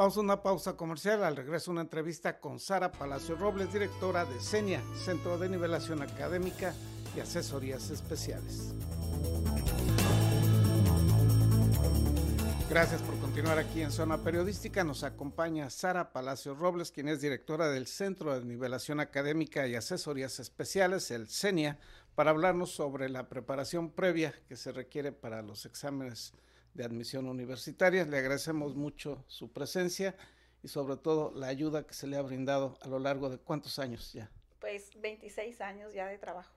Vamos 0.00 0.16
a 0.16 0.20
una 0.20 0.42
pausa 0.42 0.78
comercial. 0.78 1.22
Al 1.24 1.36
regreso, 1.36 1.70
una 1.70 1.82
entrevista 1.82 2.40
con 2.40 2.58
Sara 2.58 2.90
Palacio 2.90 3.36
Robles, 3.36 3.70
directora 3.70 4.24
de 4.24 4.40
CENIA, 4.40 4.82
Centro 4.94 5.36
de 5.36 5.50
Nivelación 5.50 6.00
Académica 6.00 6.74
y 7.14 7.20
Asesorías 7.20 7.90
Especiales. 7.90 8.72
Gracias 12.70 13.02
por 13.02 13.18
continuar 13.18 13.58
aquí 13.58 13.82
en 13.82 13.90
Zona 13.90 14.16
Periodística. 14.16 14.84
Nos 14.84 15.04
acompaña 15.04 15.68
Sara 15.68 16.14
Palacio 16.14 16.54
Robles, 16.54 16.92
quien 16.92 17.08
es 17.08 17.20
directora 17.20 17.68
del 17.68 17.86
Centro 17.86 18.40
de 18.40 18.46
Nivelación 18.46 19.00
Académica 19.00 19.66
y 19.66 19.74
Asesorías 19.74 20.40
Especiales, 20.40 21.10
el 21.10 21.28
CENIA, 21.28 21.78
para 22.14 22.30
hablarnos 22.30 22.70
sobre 22.70 23.10
la 23.10 23.28
preparación 23.28 23.90
previa 23.90 24.32
que 24.48 24.56
se 24.56 24.72
requiere 24.72 25.12
para 25.12 25.42
los 25.42 25.66
exámenes 25.66 26.32
de 26.74 26.84
admisión 26.84 27.26
universitaria. 27.26 28.04
Le 28.04 28.18
agradecemos 28.18 28.74
mucho 28.74 29.24
su 29.28 29.52
presencia 29.52 30.14
y 30.62 30.68
sobre 30.68 30.96
todo 30.96 31.32
la 31.34 31.48
ayuda 31.48 31.86
que 31.86 31.94
se 31.94 32.06
le 32.06 32.16
ha 32.16 32.22
brindado 32.22 32.78
a 32.82 32.88
lo 32.88 32.98
largo 32.98 33.30
de 33.30 33.38
cuántos 33.38 33.78
años 33.78 34.12
ya. 34.12 34.30
Pues 34.60 34.90
26 35.00 35.60
años 35.60 35.94
ya 35.94 36.06
de 36.06 36.18
trabajo. 36.18 36.52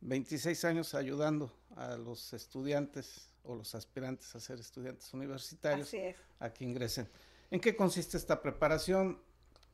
26 0.00 0.64
años 0.64 0.94
ayudando 0.94 1.52
a 1.76 1.96
los 1.96 2.32
estudiantes 2.32 3.32
o 3.42 3.54
los 3.54 3.74
aspirantes 3.74 4.34
a 4.34 4.40
ser 4.40 4.60
estudiantes 4.60 5.12
universitarios 5.14 5.92
a 6.38 6.52
que 6.52 6.64
ingresen. 6.64 7.08
¿En 7.50 7.60
qué 7.60 7.74
consiste 7.74 8.16
esta 8.16 8.42
preparación? 8.42 9.20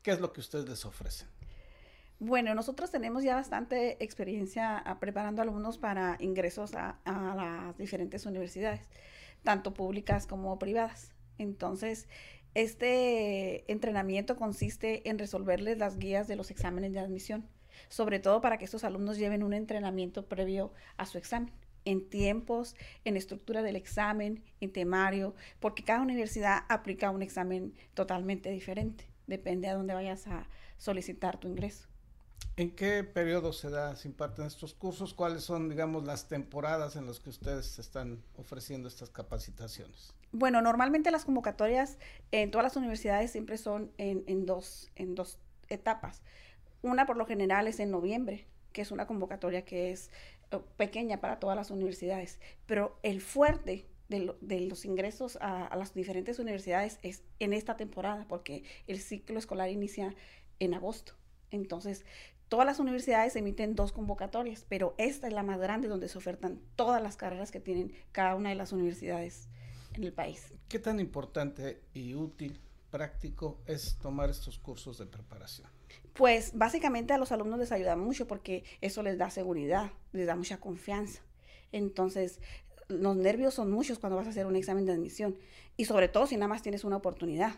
¿Qué 0.01 0.11
es 0.11 0.19
lo 0.19 0.31
que 0.31 0.39
ustedes 0.39 0.67
les 0.67 0.85
ofrecen? 0.85 1.27
Bueno, 2.19 2.55
nosotros 2.55 2.91
tenemos 2.91 3.23
ya 3.23 3.35
bastante 3.35 4.01
experiencia 4.03 4.77
ah, 4.77 4.99
preparando 4.99 5.41
alumnos 5.41 5.77
para 5.77 6.15
ingresos 6.21 6.73
a, 6.73 6.97
las 7.03 7.77
diferentes 7.77 8.25
universidades, 8.25 8.87
tanto 9.45 9.73
públicas 9.73 10.27
como 10.27 10.59
privadas. 10.59 11.13
Entonces, 11.37 12.09
este 12.53 13.71
entrenamiento 13.71 14.35
consiste 14.35 15.09
en 15.09 15.17
resolverles 15.17 15.77
las 15.77 15.97
guías 15.97 16.27
de 16.27 16.35
los 16.35 16.51
exámenes 16.51 16.91
de 16.91 16.99
admisión, 16.99 17.47
sobre 17.87 18.19
todo 18.19 18.41
para 18.41 18.57
que 18.57 18.65
estos 18.65 18.83
alumnos 18.83 19.17
lleven 19.17 19.43
un 19.43 19.53
entrenamiento 19.53 20.27
previo 20.27 20.73
a 20.97 21.05
su 21.05 21.17
examen 21.17 21.53
en 21.85 22.09
tiempos, 22.09 22.75
en 23.05 23.15
estructura 23.15 23.61
del 23.61 23.75
examen, 23.75 24.43
en 24.59 24.73
temario, 24.73 25.35
porque 25.59 25.83
cada 25.83 26.01
universidad 26.01 26.63
aplica 26.67 27.11
un 27.11 27.21
examen 27.21 27.73
totalmente 27.93 28.49
diferente, 28.49 29.07
depende 29.27 29.67
a 29.67 29.75
dónde 29.75 29.93
vayas 29.93 30.27
a 30.27 30.49
solicitar 30.77 31.37
tu 31.37 31.47
ingreso. 31.47 31.87
¿En 32.57 32.71
qué 32.71 33.03
periodo 33.03 33.51
se 33.51 33.69
da, 33.69 33.97
se 33.97 34.07
imparten 34.07 34.45
estos 34.45 34.73
cursos? 34.73 35.13
¿Cuáles 35.13 35.43
son, 35.43 35.67
digamos, 35.67 36.05
las 36.05 36.29
temporadas 36.29 36.95
en 36.95 37.05
las 37.05 37.19
que 37.19 37.29
ustedes 37.29 37.79
están 37.79 38.23
ofreciendo 38.37 38.87
estas 38.87 39.09
capacitaciones? 39.09 40.13
Bueno, 40.31 40.61
normalmente 40.61 41.11
las 41.11 41.25
convocatorias 41.25 41.97
en 42.31 42.51
todas 42.51 42.63
las 42.63 42.77
universidades 42.77 43.31
siempre 43.31 43.57
son 43.57 43.91
en, 43.97 44.45
dos, 44.45 44.89
en 44.95 45.15
dos 45.15 45.37
etapas. 45.67 46.21
Una 46.81 47.05
por 47.05 47.17
lo 47.17 47.25
general 47.25 47.67
es 47.67 47.81
en 47.81 47.91
noviembre, 47.91 48.47
que 48.71 48.81
es 48.81 48.91
una 48.91 49.05
convocatoria 49.05 49.65
que 49.65 49.91
es 49.91 50.09
eh, 50.51 50.59
pequeña 50.77 51.19
para 51.19 51.39
todas 51.39 51.57
las 51.57 51.71
universidades, 51.71 52.39
pero 52.65 52.97
el 53.03 53.19
fuerte 53.19 53.85
de, 54.07 54.61
los 54.61 54.85
ingresos 54.85 55.37
a, 55.41 55.65
a, 55.65 55.75
las 55.75 55.93
diferentes 55.93 56.39
universidades 56.39 56.99
es 57.01 57.23
en 57.39 57.51
esta 57.51 57.75
temporada, 57.75 58.25
porque 58.29 58.63
el 58.87 59.01
ciclo 59.01 59.39
escolar 59.39 59.69
inicia 59.69 60.15
en 60.59 60.73
agosto. 60.73 61.15
Entonces, 61.51 62.05
Todas 62.49 62.65
las 62.65 62.79
universidades 62.79 63.35
emiten 63.35 63.75
dos 63.75 63.91
convocatorias, 63.91 64.65
pero 64.69 64.93
esta 64.97 65.27
es 65.27 65.33
la 65.33 65.43
más 65.43 65.59
grande 65.59 65.87
donde 65.87 66.07
se 66.07 66.17
ofertan 66.17 66.59
todas 66.75 67.01
las 67.01 67.17
carreras 67.17 67.51
que 67.51 67.59
tienen 67.59 67.93
cada 68.11 68.35
una 68.35 68.49
de 68.49 68.55
las 68.55 68.71
universidades 68.71 69.47
en 69.95 70.03
el 70.03 70.13
país. 70.13 70.53
¿Qué 70.69 70.79
tan 70.79 70.99
importante 70.99 71.81
y 71.93 72.13
útil, 72.13 72.59
práctico 72.91 73.59
es 73.65 73.97
tomar 73.97 74.29
estos 74.29 74.59
cursos 74.59 74.97
de 74.99 75.05
preparación? 75.05 75.67
Pues 76.13 76.51
básicamente 76.53 77.13
a 77.13 77.17
los 77.17 77.31
alumnos 77.31 77.59
les 77.59 77.71
ayuda 77.71 77.95
mucho 77.95 78.27
porque 78.27 78.63
eso 78.79 79.03
les 79.03 79.17
da 79.17 79.29
seguridad, 79.29 79.91
les 80.13 80.27
da 80.27 80.35
mucha 80.35 80.59
confianza. 80.59 81.21
Entonces, 81.71 82.39
los 82.87 83.15
nervios 83.17 83.53
son 83.53 83.71
muchos 83.71 83.99
cuando 83.99 84.15
vas 84.15 84.27
a 84.27 84.29
hacer 84.29 84.45
un 84.45 84.55
examen 84.55 84.85
de 84.85 84.93
admisión 84.93 85.35
y 85.77 85.85
sobre 85.85 86.07
todo 86.07 86.27
si 86.27 86.35
nada 86.35 86.47
más 86.47 86.61
tienes 86.61 86.83
una 86.83 86.97
oportunidad 86.97 87.55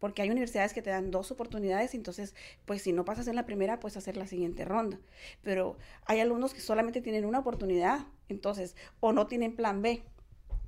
porque 0.00 0.22
hay 0.22 0.30
universidades 0.30 0.72
que 0.72 0.82
te 0.82 0.90
dan 0.90 1.10
dos 1.10 1.30
oportunidades, 1.30 1.94
entonces, 1.94 2.34
pues 2.64 2.82
si 2.82 2.92
no 2.92 3.04
pasas 3.04 3.28
en 3.28 3.36
la 3.36 3.46
primera, 3.46 3.78
puedes 3.78 3.96
hacer 3.96 4.16
la 4.16 4.26
siguiente 4.26 4.64
ronda. 4.64 4.98
Pero 5.42 5.76
hay 6.06 6.20
alumnos 6.20 6.54
que 6.54 6.60
solamente 6.60 7.00
tienen 7.02 7.26
una 7.26 7.38
oportunidad, 7.38 8.06
entonces, 8.28 8.74
o 8.98 9.12
no 9.12 9.26
tienen 9.26 9.54
plan 9.54 9.82
B. 9.82 10.02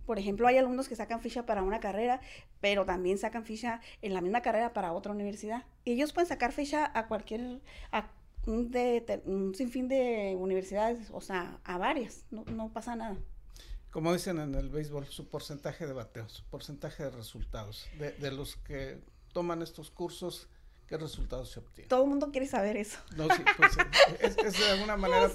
Por 0.07 0.18
ejemplo, 0.18 0.47
hay 0.47 0.59
alumnos 0.59 0.88
que 0.88 0.97
sacan 0.97 1.21
ficha 1.21 1.47
para 1.47 1.62
una 1.62 1.81
carrera, 1.81 2.21
pero 2.61 2.85
también 2.85 3.18
sacan 3.18 3.45
ficha 3.45 3.81
en 4.03 4.14
la 4.14 4.21
misma 4.21 4.42
carrera 4.42 4.73
para 4.73 4.92
otra 4.92 5.12
universidad. 5.12 5.64
Y 5.85 5.92
ellos 5.92 6.12
pueden 6.12 6.29
sacar 6.29 6.53
ficha 6.53 6.90
a 6.95 7.07
cualquier, 7.07 7.61
a 7.90 8.11
un, 8.47 8.71
de, 8.71 9.23
un 9.25 9.55
sinfín 9.55 9.88
de 9.88 10.37
universidades, 10.38 11.11
o 11.11 11.21
sea, 11.21 11.59
a 11.64 11.79
varias, 11.79 12.27
no, 12.31 12.45
no 12.45 12.73
pasa 12.73 12.95
nada 12.97 13.16
como 13.92 14.11
dicen 14.11 14.38
en 14.38 14.55
el 14.55 14.71
béisbol, 14.71 15.07
su 15.07 15.29
porcentaje 15.29 15.87
de 15.87 15.92
bateos, 15.92 16.33
su 16.33 16.45
porcentaje 16.45 17.03
de 17.03 17.11
resultados, 17.11 17.87
de, 17.99 18.12
de, 18.12 18.33
los 18.33 18.57
que 18.57 19.03
toman 19.33 19.62
estos 19.62 19.90
cursos, 19.90 20.49
¿qué 20.87 20.97
resultados 20.97 21.51
se 21.51 21.61
obtienen? 21.61 21.88
Todo 21.88 22.05
el 22.05 22.09
mundo 22.11 22.31
quiere 22.31 22.47
saber 22.47 22.77
eso. 22.77 22.99
No, 23.16 23.25
sí, 23.35 23.42
pues 23.57 23.73
es, 24.21 24.59
de 24.59 24.71
alguna 24.71 24.97
manera 24.99 25.31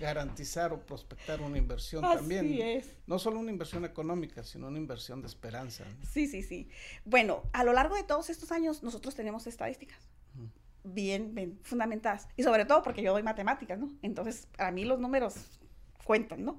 garantizar 0.00 0.72
o 0.72 0.80
prospectar 0.80 1.40
una 1.40 1.58
inversión 1.58 2.04
Así 2.04 2.16
también. 2.16 2.60
Es. 2.60 2.96
No 3.06 3.18
solo 3.18 3.38
una 3.38 3.50
inversión 3.50 3.84
económica, 3.84 4.42
sino 4.42 4.68
una 4.68 4.78
inversión 4.78 5.20
de 5.20 5.28
esperanza. 5.28 5.84
Sí, 6.10 6.26
sí, 6.26 6.42
sí. 6.42 6.68
Bueno, 7.04 7.42
a 7.52 7.64
lo 7.64 7.72
largo 7.72 7.94
de 7.96 8.02
todos 8.02 8.30
estos 8.30 8.52
años 8.52 8.82
nosotros 8.82 9.14
tenemos 9.14 9.46
estadísticas. 9.46 9.98
Bien, 10.88 11.34
bien 11.34 11.58
fundamentadas. 11.62 12.28
Y 12.36 12.44
sobre 12.44 12.64
todo 12.64 12.82
porque 12.84 13.02
yo 13.02 13.12
doy 13.12 13.24
matemáticas, 13.24 13.76
¿no? 13.76 13.92
Entonces, 14.02 14.46
a 14.56 14.70
mí 14.70 14.84
los 14.84 15.00
números 15.00 15.34
cuentan, 16.04 16.44
¿no? 16.44 16.58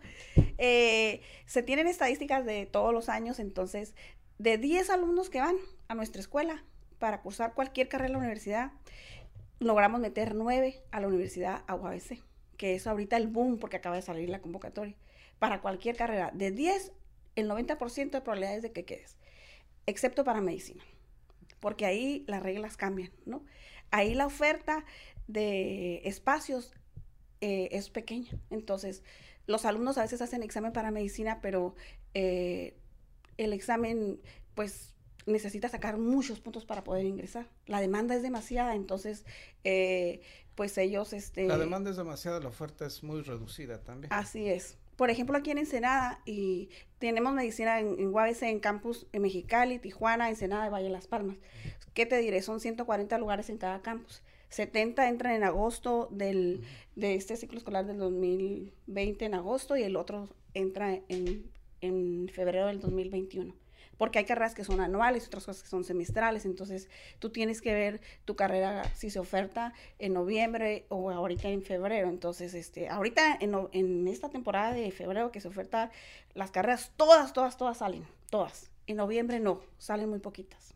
Eh, 0.58 1.22
se 1.46 1.64
tienen 1.64 1.88
estadísticas 1.88 2.46
de 2.46 2.66
todos 2.66 2.94
los 2.94 3.08
años, 3.08 3.40
entonces, 3.40 3.96
de 4.38 4.58
10 4.58 4.90
alumnos 4.90 5.30
que 5.30 5.40
van 5.40 5.56
a 5.88 5.96
nuestra 5.96 6.20
escuela, 6.20 6.64
para 7.00 7.22
cursar 7.22 7.54
cualquier 7.54 7.88
carrera 7.88 8.08
en 8.08 8.14
la 8.14 8.20
universidad, 8.20 8.72
logramos 9.60 10.00
meter 10.00 10.36
nueve 10.36 10.82
a 10.92 11.00
la 11.00 11.08
universidad 11.08 11.64
a 11.68 11.76
UABC, 11.76 12.24
que 12.58 12.76
es 12.76 12.88
ahorita 12.88 13.18
el 13.18 13.28
boom 13.28 13.60
porque 13.60 13.78
acaba 13.78 13.96
de 13.96 14.02
salir 14.02 14.30
la 14.30 14.42
convocatoria. 14.42 14.96
Para 15.40 15.62
cualquier 15.62 15.96
carrera, 15.96 16.32
de 16.34 16.52
10, 16.52 16.92
el 17.36 17.50
90% 17.50 18.12
de 18.12 18.22
probabilidades 18.22 18.64
de 18.64 18.72
que 18.72 18.86
quedes, 18.86 19.18
excepto 19.86 20.24
para 20.24 20.42
medicina, 20.42 20.84
porque 21.60 21.86
ahí 21.86 22.24
las 22.28 22.42
reglas 22.42 22.78
cambian, 22.78 23.12
¿no? 23.26 23.46
Ahí 23.92 24.16
la 24.16 24.26
oferta 24.26 24.84
de 25.28 26.02
espacios 26.06 26.74
eh, 27.42 27.70
es 27.72 27.90
pequeña. 27.90 28.32
Entonces, 28.50 29.04
los 29.46 29.66
alumnos 29.66 29.98
a 29.98 30.02
veces 30.02 30.22
hacen 30.22 30.44
examen 30.44 30.74
para 30.74 30.92
medicina, 30.92 31.40
pero 31.42 31.76
eh, 32.14 32.76
el 33.38 33.54
examen, 33.54 34.20
pues 34.56 34.96
necesita 35.28 35.70
sacar 35.70 35.98
muchos 35.98 36.40
puntos 36.40 36.66
para 36.66 36.84
poder 36.84 37.06
ingresar. 37.06 37.48
La 37.68 37.80
demanda 37.82 38.16
es 38.16 38.24
demasiada, 38.24 38.74
entonces, 38.76 39.26
eh, 39.64 40.22
pues 40.56 40.78
ellos... 40.78 41.14
Este, 41.14 41.46
la 41.46 41.58
demanda 41.58 41.92
es 41.92 41.98
demasiada, 41.98 42.40
la 42.40 42.48
oferta 42.48 42.86
es 42.86 43.04
muy 43.04 43.22
reducida 43.22 43.84
también. 43.84 44.12
Así 44.12 44.48
es. 44.48 44.78
Por 44.96 45.12
ejemplo, 45.12 45.38
aquí 45.38 45.52
en 45.52 45.60
Ensenada, 45.60 46.22
y 46.26 46.70
tenemos 46.98 47.34
medicina 47.34 47.80
en, 47.80 48.00
en 48.00 48.08
UABC, 48.08 48.44
en 48.44 48.60
campus 48.60 49.06
en 49.12 49.22
Mexicali, 49.22 49.78
Tijuana, 49.78 50.30
Ensenada 50.30 50.66
y 50.66 50.70
Valle 50.70 50.86
de 50.86 50.92
Las 50.92 51.08
Palmas. 51.08 51.38
¿Qué 51.94 52.06
te 52.06 52.18
diré? 52.18 52.42
Son 52.42 52.60
140 52.60 53.18
lugares 53.20 53.50
en 53.50 53.58
cada 53.58 53.82
campus. 53.82 54.24
70 54.50 55.10
entran 55.10 55.36
en 55.36 55.44
agosto 55.44 56.08
del, 56.10 56.64
de 56.96 57.16
este 57.16 57.36
ciclo 57.36 57.58
escolar 57.58 57.86
del 57.86 57.98
2020 57.98 59.26
en 59.26 59.34
agosto 59.34 59.76
y 59.76 59.84
el 59.84 59.98
otro 59.98 60.30
entra 60.54 61.02
en, 61.10 61.52
en 61.82 62.30
febrero 62.34 62.68
del 62.68 62.80
2021 62.80 63.54
porque 63.98 64.20
hay 64.20 64.26
carreras 64.26 64.56
que 64.56 64.64
son 64.64 64.80
anuales, 64.80 65.28
otras 65.28 65.46
cosas 65.46 65.64
que 65.64 65.70
son 65.70 65.84
semestrales, 65.84 66.46
entonces 66.46 66.90
tú 67.20 67.30
tienes 67.30 67.62
que 67.62 67.74
ver 67.74 68.02
tu 68.26 68.36
carrera 68.36 68.84
si 68.96 69.10
se 69.10 69.20
oferta 69.20 69.74
en 70.00 70.14
noviembre 70.14 70.86
o 70.90 71.12
ahorita 71.12 71.50
en 71.50 71.62
febrero, 71.62 72.10
entonces 72.10 72.54
este, 72.54 72.90
ahorita 72.90 73.38
en, 73.40 73.56
en 73.72 74.08
esta 74.08 74.30
temporada 74.30 74.74
de 74.74 74.92
febrero 74.92 75.32
que 75.32 75.42
se 75.42 75.48
oferta, 75.48 75.92
las 76.34 76.52
carreras 76.52 76.92
todas, 76.96 77.34
todas, 77.34 77.58
todas 77.58 77.78
salen, 77.78 78.06
todas, 78.30 78.72
en 78.86 78.98
noviembre 78.98 79.40
no, 79.40 79.62
salen 79.78 80.10
muy 80.10 80.20
poquitas. 80.20 80.74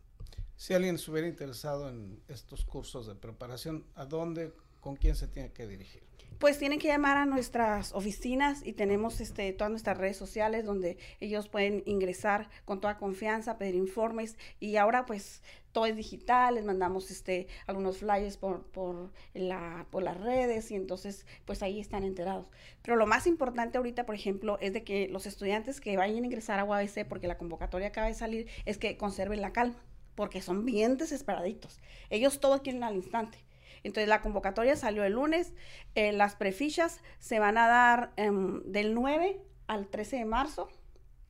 Si 0.56 0.74
alguien 0.74 0.94
estuviera 0.94 1.26
interesado 1.26 1.88
en 1.88 2.22
estos 2.28 2.64
cursos 2.64 3.06
de 3.08 3.16
preparación, 3.16 3.84
¿a 3.96 4.04
dónde, 4.04 4.52
con 4.80 4.94
quién 4.94 5.16
se 5.16 5.26
tiene 5.26 5.52
que 5.52 5.66
dirigir? 5.66 6.11
Pues 6.42 6.58
tienen 6.58 6.80
que 6.80 6.88
llamar 6.88 7.18
a 7.18 7.24
nuestras 7.24 7.92
oficinas 7.92 8.66
y 8.66 8.72
tenemos 8.72 9.20
este, 9.20 9.52
todas 9.52 9.70
nuestras 9.70 9.96
redes 9.96 10.16
sociales 10.16 10.64
donde 10.64 10.98
ellos 11.20 11.48
pueden 11.48 11.84
ingresar 11.86 12.50
con 12.64 12.80
toda 12.80 12.98
confianza, 12.98 13.58
pedir 13.58 13.76
informes 13.76 14.36
y 14.58 14.74
ahora 14.74 15.06
pues 15.06 15.40
todo 15.70 15.86
es 15.86 15.94
digital, 15.94 16.56
les 16.56 16.64
mandamos 16.64 17.12
este, 17.12 17.46
algunos 17.68 17.98
flyers 17.98 18.38
por, 18.38 18.64
por, 18.64 19.12
la, 19.34 19.86
por 19.92 20.02
las 20.02 20.18
redes 20.18 20.68
y 20.72 20.74
entonces 20.74 21.26
pues 21.44 21.62
ahí 21.62 21.78
están 21.78 22.02
enterados. 22.02 22.50
Pero 22.82 22.96
lo 22.96 23.06
más 23.06 23.28
importante 23.28 23.78
ahorita, 23.78 24.04
por 24.04 24.16
ejemplo, 24.16 24.58
es 24.60 24.72
de 24.72 24.82
que 24.82 25.06
los 25.06 25.26
estudiantes 25.26 25.80
que 25.80 25.96
vayan 25.96 26.24
a 26.24 26.26
ingresar 26.26 26.58
a 26.58 26.64
UABC 26.64 27.06
porque 27.08 27.28
la 27.28 27.38
convocatoria 27.38 27.86
acaba 27.86 28.08
de 28.08 28.14
salir, 28.14 28.48
es 28.64 28.78
que 28.78 28.96
conserven 28.96 29.42
la 29.42 29.52
calma, 29.52 29.80
porque 30.16 30.42
son 30.42 30.64
bien 30.64 30.96
desesperaditos. 30.96 31.78
Ellos 32.10 32.40
todo 32.40 32.62
quieren 32.62 32.82
al 32.82 32.96
instante. 32.96 33.38
Entonces 33.84 34.08
la 34.08 34.20
convocatoria 34.20 34.76
salió 34.76 35.04
el 35.04 35.14
lunes, 35.14 35.52
eh, 35.94 36.12
las 36.12 36.36
prefichas 36.36 37.00
se 37.18 37.38
van 37.38 37.58
a 37.58 37.66
dar 37.66 38.12
em, 38.16 38.62
del 38.64 38.94
9 38.94 39.40
al 39.66 39.88
13 39.88 40.16
de 40.16 40.24
marzo. 40.24 40.68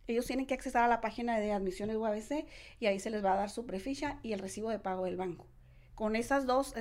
Ellos 0.06 0.26
tienen 0.26 0.46
que 0.46 0.54
acceder 0.54 0.82
a 0.82 0.88
la 0.88 1.00
página 1.00 1.38
de 1.38 1.52
admisiones 1.52 1.96
UABC 1.96 2.46
y 2.80 2.86
ahí 2.86 2.98
se 2.98 3.10
les 3.10 3.24
va 3.24 3.32
a 3.34 3.36
dar 3.36 3.50
su 3.50 3.66
preficha 3.66 4.18
y 4.22 4.32
el 4.32 4.40
recibo 4.40 4.70
de 4.70 4.78
pago 4.78 5.04
del 5.04 5.16
banco. 5.16 5.46
Con, 5.94 6.16
esas 6.16 6.46
dos, 6.46 6.74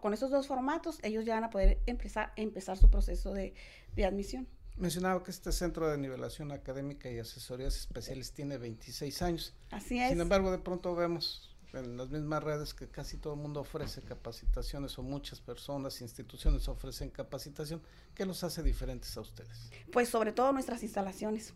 con 0.00 0.14
esos 0.14 0.30
dos 0.30 0.46
formatos, 0.46 0.98
ellos 1.02 1.24
ya 1.24 1.34
van 1.34 1.44
a 1.44 1.50
poder 1.50 1.80
empezar, 1.86 2.32
empezar 2.36 2.76
su 2.78 2.90
proceso 2.90 3.32
de, 3.32 3.54
de 3.94 4.04
admisión. 4.06 4.48
Mencionaba 4.76 5.22
que 5.24 5.32
este 5.32 5.50
centro 5.50 5.90
de 5.90 5.98
nivelación 5.98 6.52
académica 6.52 7.10
y 7.10 7.18
asesorías 7.18 7.76
especiales 7.76 8.32
tiene 8.32 8.58
26 8.58 9.22
años. 9.22 9.54
Así 9.70 10.00
es. 10.00 10.10
Sin 10.10 10.20
embargo, 10.20 10.52
de 10.52 10.58
pronto 10.58 10.94
vemos 10.94 11.47
en 11.72 11.96
las 11.96 12.08
mismas 12.10 12.42
redes 12.42 12.74
que 12.74 12.88
casi 12.88 13.16
todo 13.16 13.34
el 13.34 13.40
mundo 13.40 13.60
ofrece 13.60 14.02
capacitaciones 14.02 14.98
o 14.98 15.02
muchas 15.02 15.40
personas, 15.40 16.00
instituciones 16.00 16.68
ofrecen 16.68 17.10
capacitación. 17.10 17.82
¿Qué 18.14 18.24
los 18.24 18.42
hace 18.44 18.62
diferentes 18.62 19.16
a 19.16 19.20
ustedes? 19.20 19.70
Pues 19.92 20.08
sobre 20.08 20.32
todo 20.32 20.52
nuestras 20.52 20.82
instalaciones. 20.82 21.54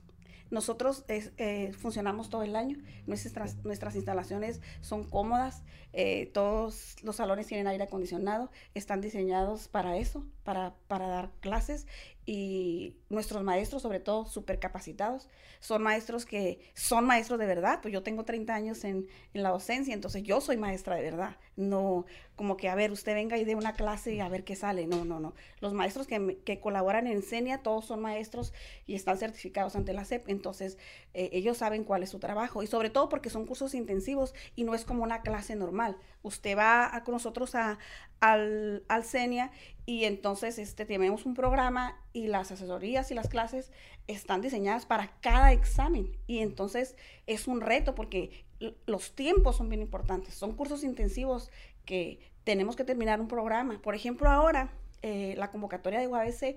Nosotros 0.50 1.04
eh, 1.08 1.72
funcionamos 1.78 2.28
todo 2.28 2.42
el 2.42 2.56
año, 2.56 2.76
nuestras, 3.06 3.64
nuestras 3.64 3.96
instalaciones 3.96 4.60
son 4.82 5.02
cómodas, 5.02 5.62
eh, 5.94 6.30
todos 6.34 6.96
los 7.02 7.16
salones 7.16 7.46
tienen 7.46 7.68
aire 7.68 7.84
acondicionado, 7.84 8.50
están 8.74 9.00
diseñados 9.00 9.68
para 9.68 9.96
eso, 9.96 10.26
para, 10.44 10.74
para 10.88 11.08
dar 11.08 11.30
clases 11.40 11.86
y 12.24 12.94
nuestros 13.08 13.42
maestros, 13.42 13.82
sobre 13.82 14.00
todo, 14.00 14.26
súper 14.26 14.58
capacitados. 14.58 15.28
Son 15.60 15.82
maestros 15.82 16.24
que 16.24 16.60
son 16.74 17.04
maestros 17.04 17.38
de 17.38 17.46
verdad. 17.46 17.80
Pues 17.82 17.92
yo 17.92 18.02
tengo 18.02 18.24
30 18.24 18.54
años 18.54 18.84
en, 18.84 19.08
en, 19.34 19.42
la 19.42 19.50
docencia, 19.50 19.92
entonces 19.94 20.22
yo 20.22 20.40
soy 20.40 20.56
maestra 20.56 20.96
de 20.96 21.02
verdad. 21.02 21.36
No 21.56 22.06
como 22.42 22.56
que, 22.56 22.68
a 22.68 22.74
ver, 22.74 22.90
usted 22.90 23.14
venga 23.14 23.36
y 23.36 23.44
dé 23.44 23.54
una 23.54 23.74
clase 23.74 24.14
y 24.14 24.20
a 24.20 24.28
ver 24.28 24.42
qué 24.42 24.56
sale. 24.56 24.86
No, 24.86 25.04
no, 25.04 25.20
no. 25.20 25.34
Los 25.60 25.74
maestros 25.74 26.06
que, 26.06 26.38
que 26.44 26.60
colaboran 26.60 27.06
en 27.06 27.22
CENIA, 27.22 27.58
todos 27.58 27.84
son 27.84 28.00
maestros 28.00 28.52
y 28.86 28.94
están 28.94 29.18
certificados 29.18 29.76
ante 29.76 29.92
la 29.92 30.04
SEP. 30.04 30.28
Entonces, 30.28 30.78
eh, 31.14 31.30
ellos 31.32 31.58
saben 31.58 31.84
cuál 31.84 32.02
es 32.02 32.10
su 32.10 32.18
trabajo. 32.18 32.62
Y 32.62 32.66
sobre 32.66 32.90
todo 32.90 33.08
porque 33.08 33.30
son 33.30 33.46
cursos 33.46 33.74
intensivos 33.74 34.34
y 34.56 34.64
no 34.64 34.74
es 34.74 34.84
como 34.84 35.02
una 35.02 35.22
clase 35.22 35.54
normal. 35.54 35.96
Usted 36.22 36.56
va 36.56 36.94
a, 36.94 37.04
con 37.04 37.12
nosotros 37.12 37.54
a, 37.54 37.78
al, 38.22 38.84
al 38.88 39.04
CENIA 39.04 39.50
y 39.84 40.04
entonces 40.04 40.58
este, 40.58 40.86
tenemos 40.86 41.26
un 41.26 41.34
programa 41.34 42.00
y 42.12 42.28
las 42.28 42.52
asesorías 42.52 43.10
y 43.10 43.14
las 43.14 43.28
clases 43.28 43.72
están 44.06 44.40
diseñadas 44.40 44.86
para 44.86 45.08
cada 45.20 45.52
examen. 45.52 46.16
Y 46.28 46.38
entonces 46.38 46.96
es 47.26 47.48
un 47.48 47.60
reto 47.60 47.94
porque 47.96 48.44
los 48.86 49.14
tiempos 49.16 49.56
son 49.56 49.68
bien 49.68 49.82
importantes. 49.82 50.34
Son 50.34 50.52
cursos 50.54 50.84
intensivos 50.84 51.50
que 51.84 52.20
tenemos 52.44 52.76
que 52.76 52.84
terminar 52.84 53.20
un 53.20 53.26
programa. 53.26 53.82
Por 53.82 53.96
ejemplo, 53.96 54.30
ahora 54.30 54.72
eh, 55.02 55.34
la 55.36 55.50
convocatoria 55.50 55.98
de 55.98 56.06
UABC 56.06 56.56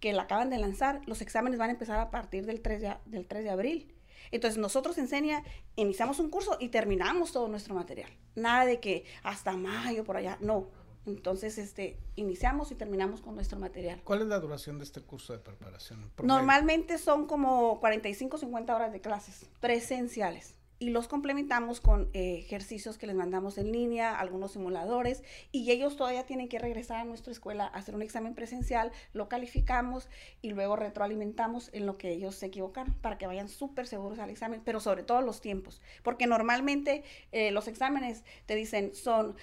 que 0.00 0.12
la 0.12 0.22
acaban 0.22 0.50
de 0.50 0.58
lanzar, 0.58 1.00
los 1.06 1.22
exámenes 1.22 1.60
van 1.60 1.70
a 1.70 1.74
empezar 1.74 2.00
a 2.00 2.10
partir 2.10 2.44
del 2.44 2.60
3 2.60 2.82
de, 2.82 2.96
del 3.06 3.26
3 3.26 3.44
de 3.44 3.50
abril. 3.50 3.94
Entonces 4.32 4.58
nosotros 4.58 4.98
en 4.98 5.06
CENIA 5.06 5.44
iniciamos 5.76 6.18
un 6.18 6.28
curso 6.28 6.56
y 6.58 6.70
terminamos 6.70 7.30
todo 7.30 7.46
nuestro 7.46 7.76
material. 7.76 8.10
Nada 8.34 8.66
de 8.66 8.80
que 8.80 9.04
hasta 9.22 9.56
mayo 9.56 10.02
por 10.02 10.16
allá, 10.16 10.38
no 10.40 10.83
entonces, 11.06 11.58
este, 11.58 11.98
iniciamos 12.16 12.70
y 12.70 12.74
terminamos 12.74 13.20
con 13.20 13.34
nuestro 13.34 13.58
material. 13.58 14.00
¿Cuál 14.04 14.22
es 14.22 14.28
la 14.28 14.40
duración 14.40 14.78
de 14.78 14.84
este 14.84 15.02
curso 15.02 15.32
de 15.32 15.38
preparación? 15.38 16.00
Normalmente 16.22 16.98
son 16.98 17.26
como 17.26 17.78
45, 17.80 18.38
50 18.38 18.74
horas 18.74 18.92
de 18.92 19.00
clases 19.00 19.46
presenciales 19.60 20.54
y 20.84 20.90
los 20.90 21.08
complementamos 21.08 21.80
con 21.80 22.10
eh, 22.12 22.36
ejercicios 22.40 22.98
que 22.98 23.06
les 23.06 23.16
mandamos 23.16 23.56
en 23.56 23.72
línea, 23.72 24.18
algunos 24.18 24.52
simuladores, 24.52 25.22
y 25.50 25.70
ellos 25.70 25.96
todavía 25.96 26.26
tienen 26.26 26.46
que 26.46 26.58
regresar 26.58 26.98
a 26.98 27.04
nuestra 27.04 27.32
escuela 27.32 27.64
a 27.64 27.78
hacer 27.78 27.94
un 27.94 28.02
examen 28.02 28.34
presencial, 28.34 28.92
lo 29.14 29.30
calificamos 29.30 30.10
y 30.42 30.50
luego 30.50 30.76
retroalimentamos 30.76 31.70
en 31.72 31.86
lo 31.86 31.96
que 31.96 32.10
ellos 32.10 32.34
se 32.34 32.46
equivocaron 32.46 32.92
para 33.00 33.16
que 33.16 33.26
vayan 33.26 33.48
súper 33.48 33.86
seguros 33.86 34.18
al 34.18 34.28
examen, 34.28 34.60
pero 34.62 34.78
sobre 34.78 35.04
todo 35.04 35.22
los 35.22 35.40
tiempos, 35.40 35.80
porque 36.02 36.26
normalmente 36.26 37.02
eh, 37.32 37.50
los 37.50 37.66
exámenes 37.66 38.22
te 38.44 38.54
dicen 38.54 38.94
son 38.94 39.36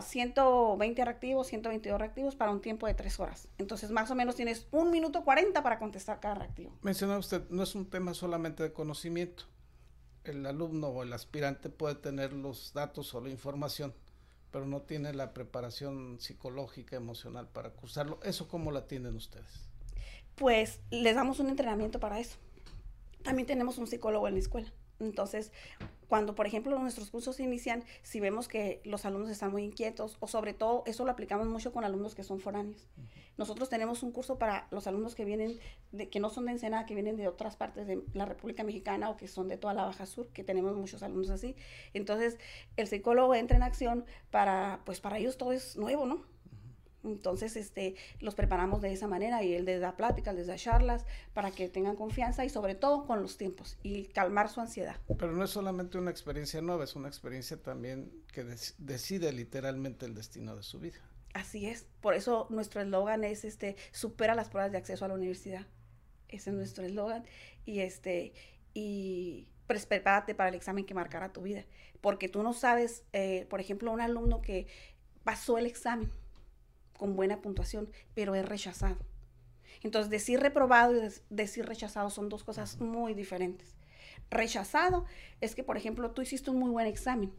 120 0.00 1.00
ah, 1.00 1.04
reactivos, 1.04 1.46
122 1.46 1.96
reactivos 1.96 2.34
para 2.34 2.50
un 2.50 2.60
tiempo 2.60 2.88
de 2.88 2.94
tres 2.94 3.20
horas. 3.20 3.46
Entonces, 3.58 3.92
más 3.92 4.10
o 4.10 4.16
menos 4.16 4.34
tienes 4.34 4.66
un 4.72 4.90
minuto 4.90 5.22
40 5.22 5.62
para 5.62 5.78
contestar 5.78 6.18
cada 6.18 6.34
reactivo. 6.34 6.72
Menciona 6.82 7.16
usted, 7.18 7.48
no 7.50 7.62
es 7.62 7.76
un 7.76 7.88
tema 7.88 8.14
solamente 8.14 8.64
de 8.64 8.72
conocimiento 8.72 9.44
el 10.30 10.46
alumno 10.46 10.88
o 10.88 11.02
el 11.02 11.12
aspirante 11.12 11.68
puede 11.68 11.94
tener 11.94 12.32
los 12.32 12.72
datos 12.72 13.14
o 13.14 13.20
la 13.20 13.30
información, 13.30 13.94
pero 14.50 14.66
no 14.66 14.82
tiene 14.82 15.12
la 15.12 15.34
preparación 15.34 16.18
psicológica, 16.20 16.96
emocional 16.96 17.48
para 17.48 17.70
cursarlo. 17.70 18.20
¿Eso 18.22 18.48
cómo 18.48 18.70
la 18.70 18.86
tienen 18.86 19.16
ustedes? 19.16 19.68
Pues 20.36 20.80
les 20.90 21.16
damos 21.16 21.40
un 21.40 21.48
entrenamiento 21.48 22.00
para 22.00 22.20
eso. 22.20 22.36
También 23.22 23.46
tenemos 23.46 23.78
un 23.78 23.86
psicólogo 23.86 24.28
en 24.28 24.34
la 24.34 24.40
escuela. 24.40 24.72
Entonces, 25.00 25.52
cuando, 26.08 26.34
por 26.34 26.46
ejemplo, 26.46 26.78
nuestros 26.78 27.10
cursos 27.10 27.38
inician, 27.38 27.84
si 28.02 28.18
vemos 28.18 28.48
que 28.48 28.80
los 28.84 29.04
alumnos 29.04 29.30
están 29.30 29.52
muy 29.52 29.62
inquietos, 29.62 30.16
o 30.20 30.26
sobre 30.26 30.54
todo, 30.54 30.82
eso 30.86 31.04
lo 31.04 31.10
aplicamos 31.10 31.46
mucho 31.48 31.72
con 31.72 31.84
alumnos 31.84 32.14
que 32.14 32.24
son 32.24 32.40
foráneos. 32.40 32.88
Nosotros 33.36 33.68
tenemos 33.68 34.02
un 34.02 34.10
curso 34.10 34.38
para 34.38 34.66
los 34.70 34.86
alumnos 34.86 35.14
que 35.14 35.24
vienen, 35.24 35.60
de, 35.92 36.08
que 36.08 36.18
no 36.18 36.30
son 36.30 36.46
de 36.46 36.52
Ensenada, 36.52 36.86
que 36.86 36.94
vienen 36.94 37.16
de 37.16 37.28
otras 37.28 37.56
partes 37.56 37.86
de 37.86 38.02
la 38.14 38.24
República 38.24 38.64
Mexicana 38.64 39.10
o 39.10 39.16
que 39.16 39.28
son 39.28 39.48
de 39.48 39.56
toda 39.56 39.74
la 39.74 39.84
Baja 39.84 40.06
Sur, 40.06 40.28
que 40.28 40.42
tenemos 40.42 40.74
muchos 40.76 41.02
alumnos 41.02 41.30
así. 41.30 41.54
Entonces, 41.92 42.38
el 42.76 42.88
psicólogo 42.88 43.34
entra 43.34 43.56
en 43.56 43.62
acción 43.62 44.04
para, 44.30 44.80
pues 44.84 45.00
para 45.00 45.18
ellos 45.18 45.36
todo 45.36 45.52
es 45.52 45.76
nuevo, 45.76 46.06
¿no? 46.06 46.24
Entonces, 47.04 47.56
este, 47.56 47.94
los 48.20 48.34
preparamos 48.34 48.80
de 48.82 48.92
esa 48.92 49.06
manera 49.06 49.42
y 49.42 49.54
él 49.54 49.64
les 49.64 49.80
da 49.80 49.96
pláticas, 49.96 50.34
les 50.34 50.46
da 50.46 50.56
charlas 50.56 51.06
para 51.32 51.50
que 51.50 51.68
tengan 51.68 51.96
confianza 51.96 52.44
y 52.44 52.50
sobre 52.50 52.74
todo 52.74 53.06
con 53.06 53.22
los 53.22 53.36
tiempos 53.36 53.78
y 53.82 54.06
calmar 54.06 54.48
su 54.48 54.60
ansiedad. 54.60 54.96
Pero 55.18 55.32
no 55.32 55.44
es 55.44 55.50
solamente 55.50 55.98
una 55.98 56.10
experiencia 56.10 56.60
nueva, 56.60 56.84
es 56.84 56.96
una 56.96 57.08
experiencia 57.08 57.56
también 57.56 58.10
que 58.32 58.44
decide 58.78 59.32
literalmente 59.32 60.06
el 60.06 60.14
destino 60.14 60.56
de 60.56 60.62
su 60.62 60.80
vida. 60.80 60.98
Así 61.34 61.66
es. 61.66 61.86
Por 62.00 62.14
eso 62.14 62.46
nuestro 62.50 62.80
eslogan 62.80 63.22
es 63.22 63.44
este 63.44 63.76
supera 63.92 64.34
las 64.34 64.48
pruebas 64.48 64.72
de 64.72 64.78
acceso 64.78 65.04
a 65.04 65.08
la 65.08 65.14
universidad. 65.14 65.66
Ese 66.28 66.50
es 66.50 66.56
nuestro 66.56 66.84
eslogan. 66.84 67.24
Y 67.64 67.80
este, 67.80 68.32
y 68.74 69.46
pues, 69.66 69.86
prepárate 69.86 70.34
para 70.34 70.48
el 70.48 70.54
examen 70.54 70.84
que 70.84 70.94
marcará 70.94 71.32
tu 71.32 71.42
vida. 71.42 71.64
Porque 72.00 72.28
tú 72.28 72.42
no 72.42 72.52
sabes, 72.52 73.04
eh, 73.12 73.46
por 73.50 73.60
ejemplo, 73.60 73.92
un 73.92 74.00
alumno 74.00 74.40
que 74.40 74.66
pasó 75.22 75.58
el 75.58 75.66
examen 75.66 76.10
con 76.98 77.16
buena 77.16 77.40
puntuación, 77.40 77.88
pero 78.12 78.34
es 78.34 78.46
rechazado. 78.46 78.98
Entonces, 79.82 80.10
decir 80.10 80.40
reprobado 80.40 80.94
y 80.94 81.08
decir 81.30 81.64
rechazado 81.64 82.10
son 82.10 82.28
dos 82.28 82.44
cosas 82.44 82.78
muy 82.80 83.14
diferentes. 83.14 83.76
Rechazado 84.30 85.06
es 85.40 85.54
que, 85.54 85.64
por 85.64 85.78
ejemplo, 85.78 86.10
tú 86.10 86.20
hiciste 86.20 86.50
un 86.50 86.58
muy 86.58 86.70
buen 86.70 86.86
examen, 86.86 87.32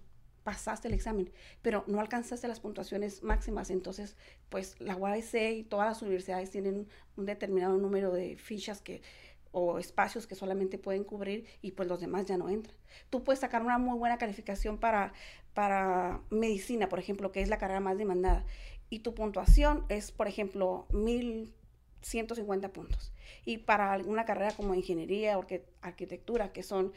pasaste 0.44 0.88
el 0.88 0.94
examen, 0.94 1.32
pero 1.62 1.84
no 1.88 2.00
alcanzaste 2.00 2.48
las 2.48 2.60
puntuaciones 2.60 3.22
máximas. 3.22 3.70
Entonces, 3.70 4.16
pues 4.50 4.76
la 4.80 4.96
UABC 4.96 5.36
y 5.58 5.64
todas 5.64 5.88
las 5.88 6.02
universidades 6.02 6.50
tienen 6.50 6.88
un 7.18 7.26
determinado 7.26 7.78
número 7.78 8.12
de 8.12 8.38
fichas 8.38 8.82
que 8.82 9.02
o 9.52 9.80
espacios 9.80 10.28
que 10.28 10.36
solamente 10.36 10.78
pueden 10.78 11.04
cubrir 11.04 11.46
y 11.62 11.72
pues 11.72 11.88
los 11.88 12.00
demás 12.00 12.26
ya 12.26 12.38
no 12.38 12.50
entran. 12.50 12.76
Tú 13.10 13.24
puedes 13.24 13.40
sacar 13.40 13.64
una 13.64 13.78
muy 13.78 13.98
buena 13.98 14.18
calificación 14.18 14.78
para, 14.78 15.14
para 15.54 16.22
medicina, 16.30 16.90
por 16.90 17.00
ejemplo, 17.00 17.32
que 17.32 17.42
es 17.42 17.50
la 17.50 17.58
carrera 17.58 17.80
más 17.80 17.98
demandada, 17.98 18.46
y 18.90 19.00
tu 19.00 19.14
puntuación 19.14 19.86
es, 19.90 20.12
por 20.12 20.28
ejemplo, 20.28 20.88
1150 20.92 22.70
puntos. 22.70 23.14
Y 23.46 23.60
para 23.60 23.94
alguna 23.94 24.26
carrera 24.26 24.52
como 24.56 24.74
ingeniería 24.74 25.38
o 25.38 25.46
arquitectura, 25.82 26.52
que 26.52 26.64
son 26.64 26.94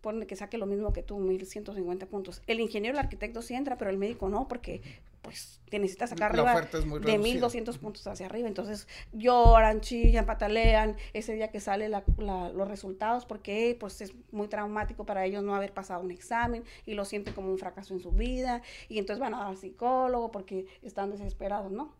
pone 0.00 0.26
que 0.26 0.36
saque 0.36 0.58
lo 0.58 0.66
mismo 0.66 0.92
que 0.92 1.02
tú, 1.02 1.18
1150 1.18 2.06
puntos. 2.06 2.42
El 2.46 2.60
ingeniero, 2.60 2.96
el 2.96 3.04
arquitecto 3.04 3.42
sí 3.42 3.54
entra, 3.54 3.76
pero 3.76 3.90
el 3.90 3.98
médico 3.98 4.28
no, 4.28 4.46
porque 4.46 4.80
pues 5.28 5.60
te 5.68 5.78
necesitas 5.78 6.08
sacar 6.08 6.32
arriba 6.32 6.58
de 7.00 7.18
1200 7.18 7.76
puntos 7.76 8.06
hacia 8.06 8.24
arriba. 8.24 8.48
Entonces 8.48 8.88
lloran, 9.12 9.82
chillan, 9.82 10.24
patalean 10.24 10.96
ese 11.12 11.34
día 11.34 11.50
que 11.50 11.60
salen 11.60 11.92
los 11.92 12.68
resultados 12.68 13.26
porque 13.26 13.76
pues 13.78 14.00
es 14.00 14.14
muy 14.32 14.48
traumático 14.48 15.04
para 15.04 15.26
ellos 15.26 15.44
no 15.44 15.54
haber 15.54 15.74
pasado 15.74 16.02
un 16.02 16.10
examen 16.10 16.64
y 16.86 16.94
lo 16.94 17.04
sienten 17.04 17.34
como 17.34 17.50
un 17.50 17.58
fracaso 17.58 17.92
en 17.92 18.00
su 18.00 18.10
vida 18.10 18.62
y 18.88 18.98
entonces 18.98 19.20
van 19.20 19.34
al 19.34 19.58
psicólogo 19.58 20.30
porque 20.30 20.64
están 20.80 21.10
desesperados, 21.10 21.70
¿no? 21.70 21.92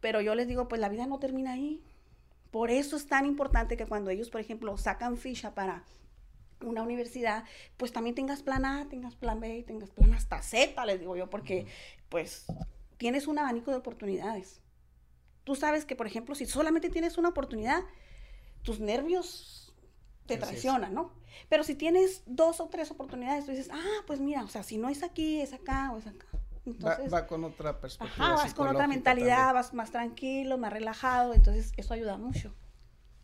Pero 0.00 0.22
yo 0.22 0.34
les 0.34 0.48
digo, 0.48 0.66
pues 0.68 0.80
la 0.80 0.88
vida 0.88 1.06
no 1.06 1.18
termina 1.18 1.52
ahí. 1.52 1.82
Por 2.50 2.70
eso 2.70 2.96
es 2.96 3.06
tan 3.06 3.26
importante 3.26 3.76
que 3.76 3.84
cuando 3.84 4.08
ellos, 4.08 4.30
por 4.30 4.40
ejemplo, 4.40 4.78
sacan 4.78 5.18
ficha 5.18 5.54
para 5.54 5.84
una 6.62 6.82
universidad, 6.82 7.44
pues 7.76 7.92
también 7.92 8.14
tengas 8.14 8.42
plan 8.42 8.64
A, 8.64 8.88
tengas 8.88 9.14
plan 9.16 9.40
B, 9.40 9.62
tengas 9.66 9.90
plan 9.90 10.14
hasta 10.14 10.42
Z, 10.42 10.84
les 10.86 11.00
digo 11.00 11.16
yo, 11.16 11.28
porque 11.30 11.66
pues 12.10 12.44
tienes 12.98 13.26
un 13.26 13.38
abanico 13.38 13.70
de 13.70 13.78
oportunidades. 13.78 14.60
Tú 15.44 15.54
sabes 15.54 15.86
que, 15.86 15.96
por 15.96 16.06
ejemplo, 16.06 16.34
si 16.34 16.44
solamente 16.44 16.90
tienes 16.90 17.16
una 17.16 17.30
oportunidad, 17.30 17.82
tus 18.62 18.78
nervios 18.78 19.74
te 20.26 20.36
traicionan, 20.36 20.92
¿no? 20.92 21.12
Pero 21.48 21.64
si 21.64 21.74
tienes 21.74 22.22
dos 22.26 22.60
o 22.60 22.68
tres 22.68 22.90
oportunidades, 22.90 23.46
tú 23.46 23.52
dices, 23.52 23.70
ah, 23.72 24.02
pues 24.06 24.20
mira, 24.20 24.44
o 24.44 24.48
sea, 24.48 24.62
si 24.62 24.76
no 24.76 24.88
es 24.88 25.02
aquí, 25.02 25.40
es 25.40 25.54
acá 25.54 25.90
o 25.92 25.98
es 25.98 26.06
acá. 26.06 26.26
Entonces, 26.66 27.12
va, 27.12 27.26
con 27.26 27.42
otra 27.44 27.80
perspectiva. 27.80 28.26
Ajá, 28.26 28.34
vas 28.34 28.54
con 28.54 28.68
otra 28.68 28.86
mentalidad, 28.86 29.54
vas 29.54 29.72
más 29.72 29.90
tranquilo, 29.90 30.58
más 30.58 30.72
relajado, 30.72 31.32
entonces 31.32 31.72
eso 31.76 31.94
ayuda 31.94 32.18
mucho. 32.18 32.52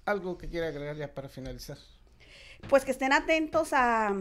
¿Algo 0.06 0.38
que 0.38 0.48
quiera 0.48 0.68
agregar 0.68 0.96
ya 0.96 1.12
para 1.12 1.28
finalizar? 1.28 1.76
pues 2.68 2.84
que 2.84 2.90
estén 2.90 3.12
atentos 3.12 3.72
a, 3.72 4.14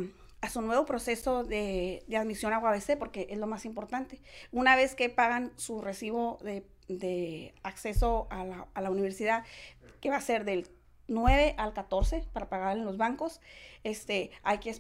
su 0.50 0.62
nuevo 0.62 0.86
proceso 0.86 1.44
de, 1.44 2.04
admisión 2.18 2.54
a 2.54 2.60
UABC, 2.60 2.98
porque 2.98 3.28
es 3.30 3.38
lo 3.38 3.48
más 3.48 3.66
importante. 3.66 4.22
Una 4.52 4.76
vez 4.76 4.96
que 4.96 5.10
pagan 5.10 5.52
su 5.56 5.82
recibo 5.82 6.40
de, 6.42 7.54
acceso 7.64 8.28
a 8.30 8.46
la, 8.82 8.90
universidad, 8.90 9.44
que 10.02 10.10
va 10.10 10.18
a 10.18 10.22
ser 10.22 10.46
del 10.46 10.70
9 11.08 11.56
al 11.58 11.74
14 11.74 12.28
para 12.34 12.50
pagar 12.50 12.78
en 12.78 12.86
los 12.86 12.98
bancos. 12.98 13.42
Este, 13.84 14.32
hay, 14.42 14.58
que 14.58 14.74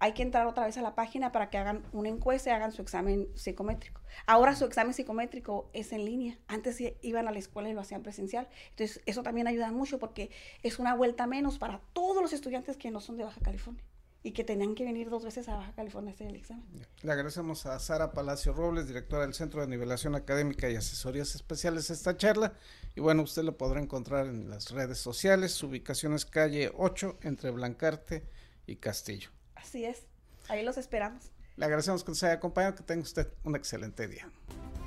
hay 0.00 0.12
que 0.14 0.22
entrar 0.22 0.46
otra 0.46 0.64
vez 0.64 0.78
a 0.78 0.82
la 0.82 0.94
página 0.94 1.32
para 1.32 1.50
que 1.50 1.58
hagan 1.58 1.84
una 1.92 2.08
encuesta 2.08 2.50
y 2.50 2.52
hagan 2.54 2.72
su 2.72 2.80
examen 2.80 3.28
psicométrico. 3.34 4.00
Ahora 4.26 4.54
su 4.54 4.64
examen 4.64 4.94
psicométrico 4.94 5.68
es 5.74 5.92
en 5.92 6.06
línea. 6.06 6.38
Antes 6.48 6.82
iban 7.02 7.28
a 7.28 7.32
la 7.32 7.38
escuela 7.38 7.68
y 7.68 7.74
lo 7.74 7.82
hacían 7.82 8.02
presencial. 8.02 8.48
Entonces, 8.70 9.02
eso 9.04 9.22
también 9.22 9.46
ayuda 9.46 9.70
mucho 9.70 9.98
porque 9.98 10.30
es 10.62 10.78
una 10.78 10.94
vuelta 10.94 11.26
menos 11.26 11.58
para 11.58 11.80
todos 11.92 12.22
los 12.22 12.32
estudiantes 12.32 12.78
que 12.78 12.90
no 12.90 13.00
son 13.00 13.18
de 13.18 13.24
Baja 13.24 13.40
California 13.42 13.84
y 14.28 14.32
que 14.32 14.44
tenían 14.44 14.74
que 14.74 14.84
venir 14.84 15.08
dos 15.08 15.24
veces 15.24 15.48
a 15.48 15.56
Baja 15.56 15.72
California 15.72 16.10
a 16.10 16.14
hacer 16.14 16.26
el 16.26 16.36
examen. 16.36 16.66
Le 17.02 17.12
agradecemos 17.12 17.64
a 17.64 17.78
Sara 17.78 18.12
Palacio 18.12 18.52
Robles, 18.52 18.86
directora 18.86 19.22
del 19.22 19.32
Centro 19.32 19.62
de 19.62 19.68
Nivelación 19.68 20.14
Académica 20.14 20.68
y 20.68 20.76
Asesorías 20.76 21.34
Especiales, 21.34 21.88
esta 21.88 22.14
charla. 22.14 22.52
Y 22.94 23.00
bueno, 23.00 23.22
usted 23.22 23.42
lo 23.42 23.56
podrá 23.56 23.80
encontrar 23.80 24.26
en 24.26 24.50
las 24.50 24.70
redes 24.70 24.98
sociales. 24.98 25.52
Su 25.52 25.68
ubicación 25.68 26.12
es 26.12 26.26
calle 26.26 26.70
8 26.76 27.20
entre 27.22 27.50
Blancarte 27.50 28.22
y 28.66 28.76
Castillo. 28.76 29.30
Así 29.54 29.86
es, 29.86 30.02
ahí 30.48 30.62
los 30.62 30.76
esperamos. 30.76 31.30
Le 31.56 31.64
agradecemos 31.64 32.04
que 32.04 32.10
nos 32.10 32.22
haya 32.22 32.34
acompañado, 32.34 32.74
que 32.74 32.82
tenga 32.82 33.02
usted 33.02 33.32
un 33.44 33.56
excelente 33.56 34.06
día. 34.08 34.30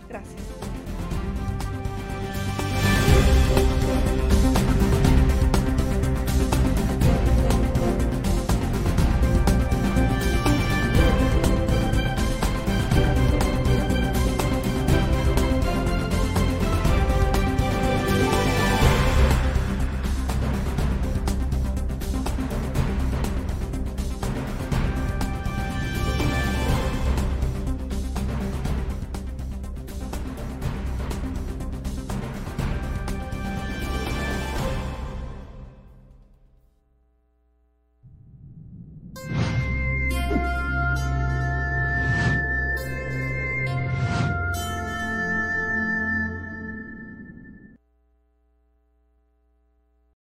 Gracias. 0.07 0.39